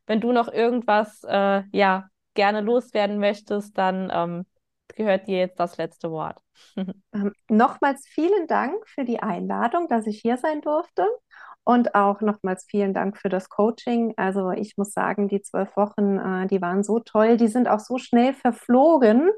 Wenn 0.06 0.20
du 0.20 0.32
noch 0.32 0.48
irgendwas, 0.52 1.22
äh, 1.24 1.62
ja, 1.72 2.08
gerne 2.34 2.60
loswerden 2.60 3.18
möchtest, 3.18 3.76
dann 3.78 4.10
ähm, 4.12 4.46
gehört 4.88 5.26
dir 5.26 5.38
jetzt 5.38 5.58
das 5.60 5.76
letzte 5.76 6.10
Wort. 6.10 6.38
Ähm, 7.14 7.32
nochmals 7.48 8.06
vielen 8.08 8.46
Dank 8.46 8.88
für 8.88 9.04
die 9.04 9.20
Einladung, 9.22 9.86
dass 9.88 10.06
ich 10.06 10.20
hier 10.20 10.38
sein 10.38 10.62
durfte. 10.62 11.06
Und 11.64 11.94
auch 11.94 12.20
nochmals 12.22 12.64
vielen 12.68 12.94
Dank 12.94 13.18
für 13.18 13.28
das 13.28 13.48
Coaching. 13.48 14.14
Also 14.16 14.50
ich 14.50 14.76
muss 14.76 14.92
sagen, 14.92 15.28
die 15.28 15.42
zwölf 15.42 15.76
Wochen, 15.76 16.18
äh, 16.18 16.46
die 16.46 16.60
waren 16.62 16.82
so 16.82 16.98
toll. 17.00 17.36
Die 17.36 17.48
sind 17.48 17.68
auch 17.68 17.80
so 17.80 17.98
schnell 17.98 18.32
verflogen, 18.34 19.30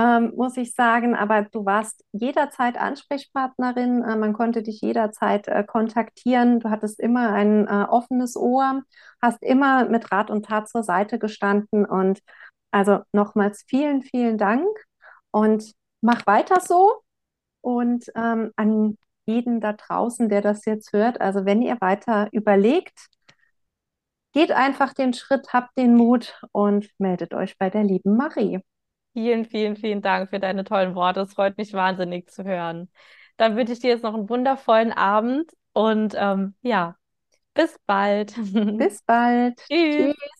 ähm, 0.00 0.32
muss 0.36 0.56
ich 0.56 0.74
sagen. 0.74 1.14
Aber 1.14 1.42
du 1.42 1.64
warst 1.64 2.04
jederzeit 2.12 2.78
Ansprechpartnerin. 2.78 4.02
Äh, 4.02 4.16
man 4.16 4.32
konnte 4.32 4.62
dich 4.62 4.80
jederzeit 4.80 5.48
äh, 5.48 5.64
kontaktieren. 5.64 6.60
Du 6.60 6.70
hattest 6.70 7.00
immer 7.00 7.32
ein 7.32 7.66
äh, 7.66 7.86
offenes 7.88 8.36
Ohr, 8.36 8.82
hast 9.20 9.42
immer 9.42 9.88
mit 9.88 10.10
Rat 10.12 10.30
und 10.30 10.46
Tat 10.46 10.68
zur 10.68 10.82
Seite 10.82 11.18
gestanden. 11.18 11.84
Und 11.84 12.20
also 12.70 13.00
nochmals 13.12 13.64
vielen, 13.68 14.02
vielen 14.02 14.38
Dank. 14.38 14.66
Und 15.30 15.72
mach 16.00 16.26
weiter 16.26 16.60
so. 16.60 17.02
Und 17.60 18.06
ähm, 18.14 18.52
an 18.56 18.96
jeden 19.26 19.60
da 19.60 19.74
draußen, 19.74 20.28
der 20.28 20.40
das 20.40 20.64
jetzt 20.64 20.92
hört, 20.92 21.20
also 21.20 21.44
wenn 21.44 21.62
ihr 21.62 21.76
weiter 21.80 22.28
überlegt, 22.32 23.08
geht 24.32 24.52
einfach 24.52 24.94
den 24.94 25.12
Schritt, 25.12 25.52
habt 25.52 25.76
den 25.76 25.94
Mut 25.94 26.40
und 26.52 26.88
meldet 26.98 27.34
euch 27.34 27.58
bei 27.58 27.68
der 27.70 27.84
lieben 27.84 28.16
Marie. 28.16 28.60
Vielen, 29.12 29.44
vielen, 29.44 29.76
vielen 29.76 30.02
Dank 30.02 30.30
für 30.30 30.38
deine 30.38 30.64
tollen 30.64 30.94
Worte. 30.94 31.20
Es 31.20 31.34
freut 31.34 31.58
mich 31.58 31.72
wahnsinnig 31.72 32.30
zu 32.30 32.44
hören. 32.44 32.88
Dann 33.36 33.56
wünsche 33.56 33.72
ich 33.72 33.80
dir 33.80 33.90
jetzt 33.90 34.02
noch 34.04 34.14
einen 34.14 34.28
wundervollen 34.28 34.92
Abend 34.92 35.50
und 35.72 36.14
ähm, 36.16 36.54
ja, 36.62 36.96
bis 37.54 37.78
bald. 37.86 38.34
Bis 38.76 39.02
bald. 39.02 39.58
Tschüss. 39.90 40.14
Tschüss. 40.14 40.39